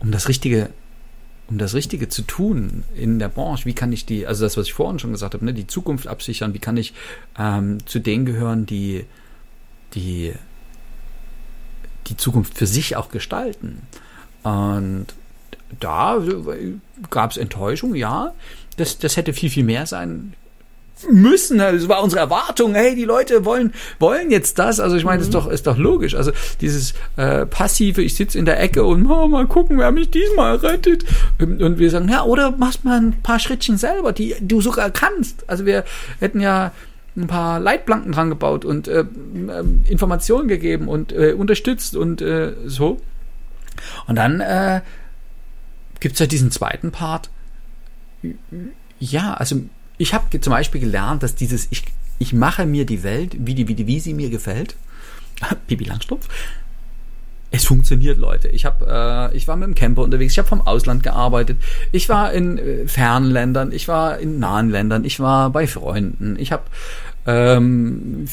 um 0.00 0.10
das 0.10 0.28
richtige 0.28 0.70
um 1.50 1.58
das 1.58 1.74
Richtige 1.74 2.08
zu 2.08 2.22
tun 2.22 2.84
in 2.94 3.18
der 3.18 3.28
Branche, 3.28 3.66
wie 3.66 3.74
kann 3.74 3.92
ich 3.92 4.06
die, 4.06 4.26
also 4.26 4.44
das, 4.44 4.56
was 4.56 4.66
ich 4.66 4.72
vorhin 4.72 4.98
schon 4.98 5.12
gesagt 5.12 5.34
habe, 5.34 5.44
ne, 5.44 5.52
die 5.52 5.66
Zukunft 5.66 6.06
absichern, 6.06 6.54
wie 6.54 6.60
kann 6.60 6.76
ich 6.76 6.94
ähm, 7.38 7.84
zu 7.86 7.98
denen 7.98 8.24
gehören, 8.24 8.66
die, 8.66 9.04
die 9.94 10.32
die 12.10 12.16
Zukunft 12.16 12.58
für 12.58 12.66
sich 12.66 12.96
auch 12.96 13.08
gestalten. 13.08 13.82
Und 14.42 15.06
da 15.78 16.18
gab 17.08 17.30
es 17.30 17.36
Enttäuschung, 17.36 17.94
ja. 17.94 18.34
Das, 18.76 18.98
das 18.98 19.16
hätte 19.16 19.32
viel, 19.32 19.50
viel 19.50 19.64
mehr 19.64 19.86
sein 19.86 20.34
müssen, 21.10 21.58
das 21.58 21.88
war 21.88 22.02
unsere 22.02 22.20
Erwartung, 22.20 22.74
hey, 22.74 22.94
die 22.94 23.04
Leute 23.04 23.44
wollen, 23.44 23.72
wollen 23.98 24.30
jetzt 24.30 24.58
das. 24.58 24.80
Also 24.80 24.96
ich 24.96 25.04
meine, 25.04 25.18
mhm. 25.18 25.24
ist 25.24 25.34
doch, 25.34 25.48
ist 25.48 25.66
doch 25.66 25.76
logisch. 25.76 26.14
Also 26.14 26.32
dieses 26.60 26.94
äh, 27.16 27.46
passive, 27.46 28.02
ich 28.02 28.14
sitze 28.14 28.38
in 28.38 28.44
der 28.44 28.60
Ecke 28.60 28.84
und 28.84 29.06
oh, 29.06 29.28
mal 29.28 29.46
gucken, 29.46 29.78
wer 29.78 29.92
mich 29.92 30.10
diesmal 30.10 30.56
rettet. 30.56 31.04
Und 31.38 31.78
wir 31.78 31.90
sagen, 31.90 32.08
ja, 32.08 32.24
oder 32.24 32.52
machst 32.52 32.84
mal 32.84 33.00
ein 33.00 33.22
paar 33.22 33.38
Schrittchen 33.38 33.78
selber, 33.78 34.12
die 34.12 34.34
du 34.40 34.60
sogar 34.60 34.90
kannst. 34.90 35.48
Also 35.48 35.66
wir 35.66 35.84
hätten 36.18 36.40
ja 36.40 36.72
ein 37.16 37.26
paar 37.26 37.60
Leitplanken 37.60 38.12
dran 38.12 38.30
gebaut 38.30 38.64
und 38.64 38.88
äh, 38.88 39.00
ähm, 39.00 39.82
Informationen 39.88 40.48
gegeben 40.48 40.88
und 40.88 41.12
äh, 41.12 41.32
unterstützt 41.32 41.96
und 41.96 42.22
äh, 42.22 42.54
so. 42.66 43.00
Und 44.06 44.16
dann 44.16 44.40
äh, 44.40 44.80
gibt 46.00 46.14
es 46.14 46.20
ja 46.20 46.26
diesen 46.26 46.50
zweiten 46.50 46.92
Part. 46.92 47.30
Ja, 48.98 49.34
also 49.34 49.62
ich 50.00 50.14
habe 50.14 50.40
zum 50.40 50.52
Beispiel 50.52 50.80
gelernt, 50.80 51.22
dass 51.22 51.34
dieses 51.34 51.68
ich, 51.70 51.84
ich 52.18 52.32
mache 52.32 52.64
mir 52.64 52.86
die 52.86 53.02
Welt, 53.02 53.36
wie, 53.38 53.54
die, 53.54 53.68
wie, 53.68 53.74
die, 53.74 53.86
wie 53.86 54.00
sie 54.00 54.14
mir 54.14 54.30
gefällt. 54.30 54.74
Pipi 55.66 55.84
Langstrumpf. 55.84 56.26
Es 57.50 57.66
funktioniert, 57.66 58.16
Leute. 58.16 58.48
Ich 58.48 58.64
habe, 58.64 59.30
äh, 59.30 59.36
ich 59.36 59.46
war 59.46 59.56
mit 59.56 59.66
dem 59.66 59.74
Camper 59.74 60.02
unterwegs. 60.02 60.32
Ich 60.32 60.38
habe 60.38 60.48
vom 60.48 60.62
Ausland 60.62 61.02
gearbeitet. 61.02 61.58
Ich 61.92 62.08
war 62.08 62.32
in 62.32 62.56
äh, 62.56 62.88
fernen 62.88 63.30
Ländern. 63.30 63.72
Ich 63.72 63.88
war 63.88 64.18
in 64.18 64.38
nahen 64.38 64.70
Ländern. 64.70 65.04
Ich 65.04 65.20
war 65.20 65.50
bei 65.50 65.66
Freunden. 65.66 66.36
Ich 66.38 66.50
habe 66.50 66.62
ähm, 67.26 68.24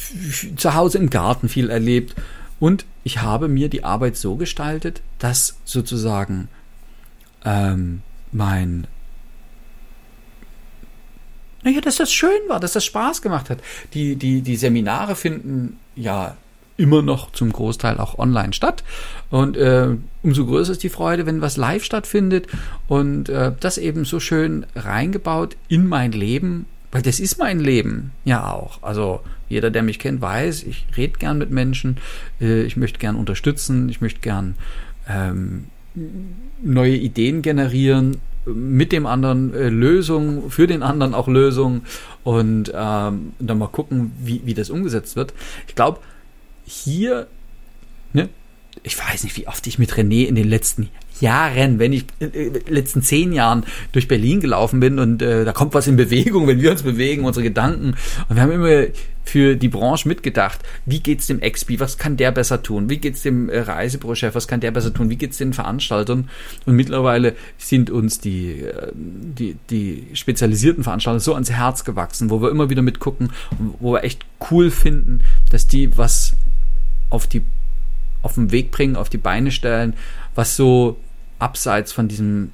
zu 0.55 0.73
Hause 0.73 0.99
im 0.99 1.09
Garten 1.09 1.49
viel 1.49 1.69
erlebt. 1.69 2.15
Und 2.61 2.85
ich 3.03 3.21
habe 3.21 3.49
mir 3.49 3.67
die 3.67 3.83
Arbeit 3.83 4.15
so 4.15 4.37
gestaltet, 4.37 5.01
dass 5.19 5.57
sozusagen 5.65 6.47
ähm, 7.43 8.03
mein 8.31 8.87
naja, 11.67 11.81
dass 11.81 11.97
das 11.97 12.13
schön 12.13 12.47
war, 12.47 12.61
dass 12.61 12.71
das 12.71 12.85
Spaß 12.85 13.21
gemacht 13.21 13.49
hat. 13.49 13.59
Die, 13.93 14.15
die, 14.15 14.41
die 14.41 14.55
Seminare 14.55 15.17
finden 15.17 15.77
ja 15.97 16.37
immer 16.77 17.01
noch 17.01 17.33
zum 17.33 17.51
Großteil 17.51 17.97
auch 17.97 18.17
online 18.17 18.53
statt. 18.53 18.85
Und 19.29 19.57
äh, 19.57 19.89
umso 20.23 20.45
größer 20.45 20.71
ist 20.71 20.83
die 20.83 20.89
Freude, 20.89 21.25
wenn 21.25 21.41
was 21.41 21.57
live 21.57 21.83
stattfindet 21.83 22.47
und 22.87 23.27
äh, 23.27 23.51
das 23.59 23.77
eben 23.77 24.05
so 24.05 24.21
schön 24.21 24.65
reingebaut 24.77 25.57
in 25.67 25.87
mein 25.87 26.13
Leben, 26.13 26.67
weil 26.93 27.01
das 27.01 27.19
ist 27.19 27.37
mein 27.37 27.59
Leben 27.59 28.11
ja 28.23 28.49
auch. 28.49 28.81
Also 28.81 29.19
jeder, 29.49 29.69
der 29.69 29.83
mich 29.83 29.99
kennt, 29.99 30.21
weiß, 30.21 30.63
ich 30.63 30.85
rede 30.95 31.19
gern 31.19 31.37
mit 31.37 31.51
Menschen, 31.51 31.97
äh, 32.39 32.61
ich 32.61 32.77
möchte 32.77 32.99
gern 32.99 33.17
unterstützen, 33.17 33.89
ich 33.89 33.99
möchte 33.99 34.21
gern 34.21 34.55
ähm, 35.09 35.65
neue 36.63 36.95
Ideen 36.95 37.41
generieren, 37.41 38.21
mit 38.53 38.91
dem 38.91 39.05
anderen 39.05 39.53
äh, 39.53 39.69
Lösungen, 39.69 40.49
für 40.49 40.67
den 40.67 40.83
anderen 40.83 41.13
auch 41.13 41.27
Lösungen 41.27 41.81
und 42.23 42.71
ähm, 42.73 43.33
dann 43.39 43.57
mal 43.57 43.67
gucken, 43.67 44.11
wie, 44.19 44.41
wie 44.45 44.53
das 44.53 44.69
umgesetzt 44.69 45.15
wird. 45.15 45.33
Ich 45.67 45.75
glaube, 45.75 45.99
hier, 46.65 47.27
ne, 48.13 48.29
ich 48.83 48.97
weiß 48.97 49.23
nicht, 49.23 49.37
wie 49.37 49.47
oft 49.47 49.65
ich 49.67 49.79
mit 49.79 49.93
René 49.93 50.25
in 50.25 50.35
den 50.35 50.47
letzten 50.47 50.89
Jahren, 51.19 51.79
wenn 51.79 51.93
ich 51.93 52.05
äh, 52.19 52.27
den 52.27 52.61
letzten 52.67 53.01
zehn 53.01 53.33
Jahren 53.33 53.65
durch 53.91 54.07
Berlin 54.07 54.39
gelaufen 54.39 54.79
bin 54.79 54.99
und 54.99 55.21
äh, 55.21 55.45
da 55.45 55.51
kommt 55.51 55.73
was 55.73 55.87
in 55.87 55.95
Bewegung, 55.95 56.47
wenn 56.47 56.61
wir 56.61 56.71
uns 56.71 56.83
bewegen, 56.83 57.25
unsere 57.25 57.43
Gedanken. 57.43 57.95
Und 58.29 58.35
wir 58.35 58.41
haben 58.41 58.51
immer 58.51 58.87
für 59.23 59.55
die 59.55 59.67
Branche 59.67 60.07
mitgedacht, 60.07 60.59
wie 60.85 60.99
geht's 60.99 61.27
dem 61.27 61.41
Expi, 61.41 61.79
was 61.79 61.97
kann 61.97 62.17
der 62.17 62.31
besser 62.31 62.63
tun, 62.63 62.89
wie 62.89 62.97
geht's 62.97 63.23
dem 63.23 63.49
äh, 63.49 63.67
was 63.67 64.47
kann 64.47 64.61
der 64.61 64.71
besser 64.71 64.93
tun, 64.93 65.09
wie 65.09 65.17
geht's 65.17 65.37
den 65.37 65.53
Veranstaltern. 65.53 66.29
Und 66.65 66.75
mittlerweile 66.75 67.35
sind 67.57 67.89
uns 67.89 68.19
die, 68.19 68.61
äh, 68.61 68.91
die, 68.93 69.57
die 69.69 70.07
spezialisierten 70.13 70.83
Veranstalter 70.83 71.19
so 71.19 71.33
ans 71.33 71.51
Herz 71.51 71.83
gewachsen, 71.83 72.29
wo 72.29 72.41
wir 72.41 72.49
immer 72.49 72.69
wieder 72.69 72.81
mitgucken, 72.81 73.31
wo 73.79 73.93
wir 73.93 74.03
echt 74.03 74.25
cool 74.51 74.71
finden, 74.71 75.21
dass 75.49 75.67
die 75.67 75.97
was 75.97 76.33
auf 77.09 77.27
die 77.27 77.41
auf 78.21 78.35
den 78.35 78.51
Weg 78.51 78.71
bringen, 78.71 78.95
auf 78.95 79.09
die 79.09 79.17
Beine 79.17 79.51
stellen, 79.51 79.93
was 80.35 80.55
so 80.55 80.99
abseits 81.39 81.91
von 81.91 82.07
diesem, 82.07 82.51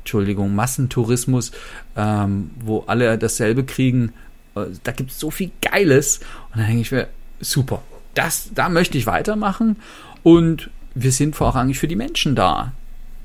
Entschuldigung, 0.00 0.54
Massentourismus, 0.54 1.52
ähm, 1.96 2.50
wo 2.60 2.84
alle 2.86 3.18
dasselbe 3.18 3.64
kriegen, 3.64 4.12
äh, 4.54 4.66
da 4.82 4.92
gibt 4.92 5.10
es 5.10 5.20
so 5.20 5.30
viel 5.30 5.50
Geiles. 5.60 6.18
Und 6.52 6.58
dann 6.60 6.66
denke 6.66 6.82
ich 6.82 6.92
mir, 6.92 7.08
super, 7.40 7.82
das, 8.14 8.50
da 8.54 8.68
möchte 8.68 8.98
ich 8.98 9.06
weitermachen. 9.06 9.76
Und 10.22 10.70
wir 10.94 11.12
sind 11.12 11.36
vorrangig 11.36 11.78
für 11.78 11.88
die 11.88 11.96
Menschen 11.96 12.34
da. 12.34 12.72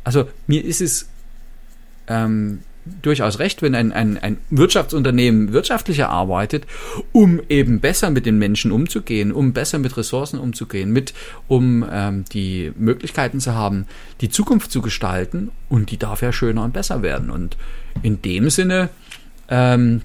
Also 0.04 0.28
mir 0.48 0.64
ist 0.64 0.82
es 0.82 1.08
ähm, 2.08 2.60
durchaus 3.02 3.40
recht, 3.40 3.62
wenn 3.62 3.76
ein, 3.76 3.92
ein, 3.92 4.18
ein 4.18 4.38
Wirtschaftsunternehmen 4.50 5.54
wirtschaftlicher 5.54 6.10
arbeitet, 6.10 6.66
um 7.12 7.42
eben 7.50 7.80
besser 7.80 8.10
mit 8.10 8.26
den 8.26 8.38
Menschen 8.38 8.72
umzugehen, 8.72 9.32
um 9.32 9.54
besser 9.54 9.80
mit 9.80 9.96
Ressourcen 9.98 10.40
umzugehen, 10.40 10.92
mit, 10.92 11.14
um 11.48 11.86
ähm, 11.90 12.26
die 12.32 12.72
Möglichkeiten 12.78 13.40
zu 13.40 13.54
haben, 13.54 13.86
die 14.22 14.30
Zukunft 14.30 14.72
zu 14.72 14.82
gestalten 14.82 15.52
und 15.70 15.92
die 15.92 15.98
darf 15.98 16.22
ja 16.22 16.34
schöner 16.34 16.64
und 16.64 16.74
besser 16.74 17.02
werden. 17.02 17.30
Und 17.30 17.58
in 18.02 18.22
dem 18.22 18.50
Sinne 18.50 18.90
ähm, 19.50 20.02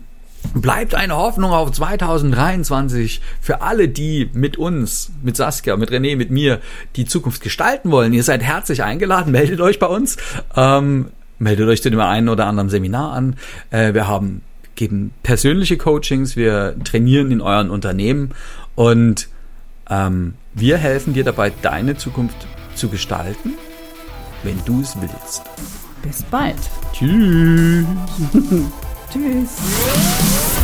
bleibt 0.55 0.95
eine 0.95 1.17
Hoffnung 1.17 1.53
auf 1.53 1.71
2023 1.73 3.21
für 3.41 3.61
alle, 3.63 3.89
die 3.89 4.31
mit 4.33 4.57
uns, 4.57 5.11
mit 5.23 5.37
Saskia, 5.37 5.77
mit 5.77 5.91
René, 5.91 6.17
mit 6.17 6.31
mir 6.31 6.61
die 6.97 7.07
Zukunft 7.07 7.43
gestalten 7.43 7.91
wollen. 7.91 8.13
Ihr 8.13 8.23
seid 8.23 8.43
herzlich 8.43 8.83
eingeladen, 8.83 9.33
meldet 9.33 9.61
euch 9.61 9.79
bei 9.79 9.87
uns. 9.87 10.17
Ähm, 10.57 11.11
meldet 11.39 11.69
euch 11.69 11.83
zu 11.83 11.91
dem 11.91 12.01
einen 12.01 12.29
oder 12.29 12.47
anderen 12.47 12.69
Seminar 12.69 13.13
an. 13.13 13.37
Äh, 13.71 13.95
wir 13.95 14.07
haben 14.07 14.43
geben 14.75 15.13
persönliche 15.23 15.77
Coachings, 15.77 16.37
wir 16.37 16.77
trainieren 16.85 17.31
in 17.31 17.41
euren 17.41 17.71
Unternehmen 17.71 18.31
und 18.77 19.29
ähm, 19.91 20.35
wir 20.55 20.79
helfen 20.79 21.15
dir 21.15 21.25
dabei, 21.25 21.53
deine 21.63 21.97
Zukunft 21.97 22.47
zu 22.75 22.89
gestalten, 22.89 23.55
wenn 24.45 24.59
du 24.65 24.81
es 24.81 24.97
willst. 25.01 25.43
Bis 26.03 26.23
bald. 26.23 26.57
Tschüss. 26.93 27.85
Tschüss. 29.13 30.58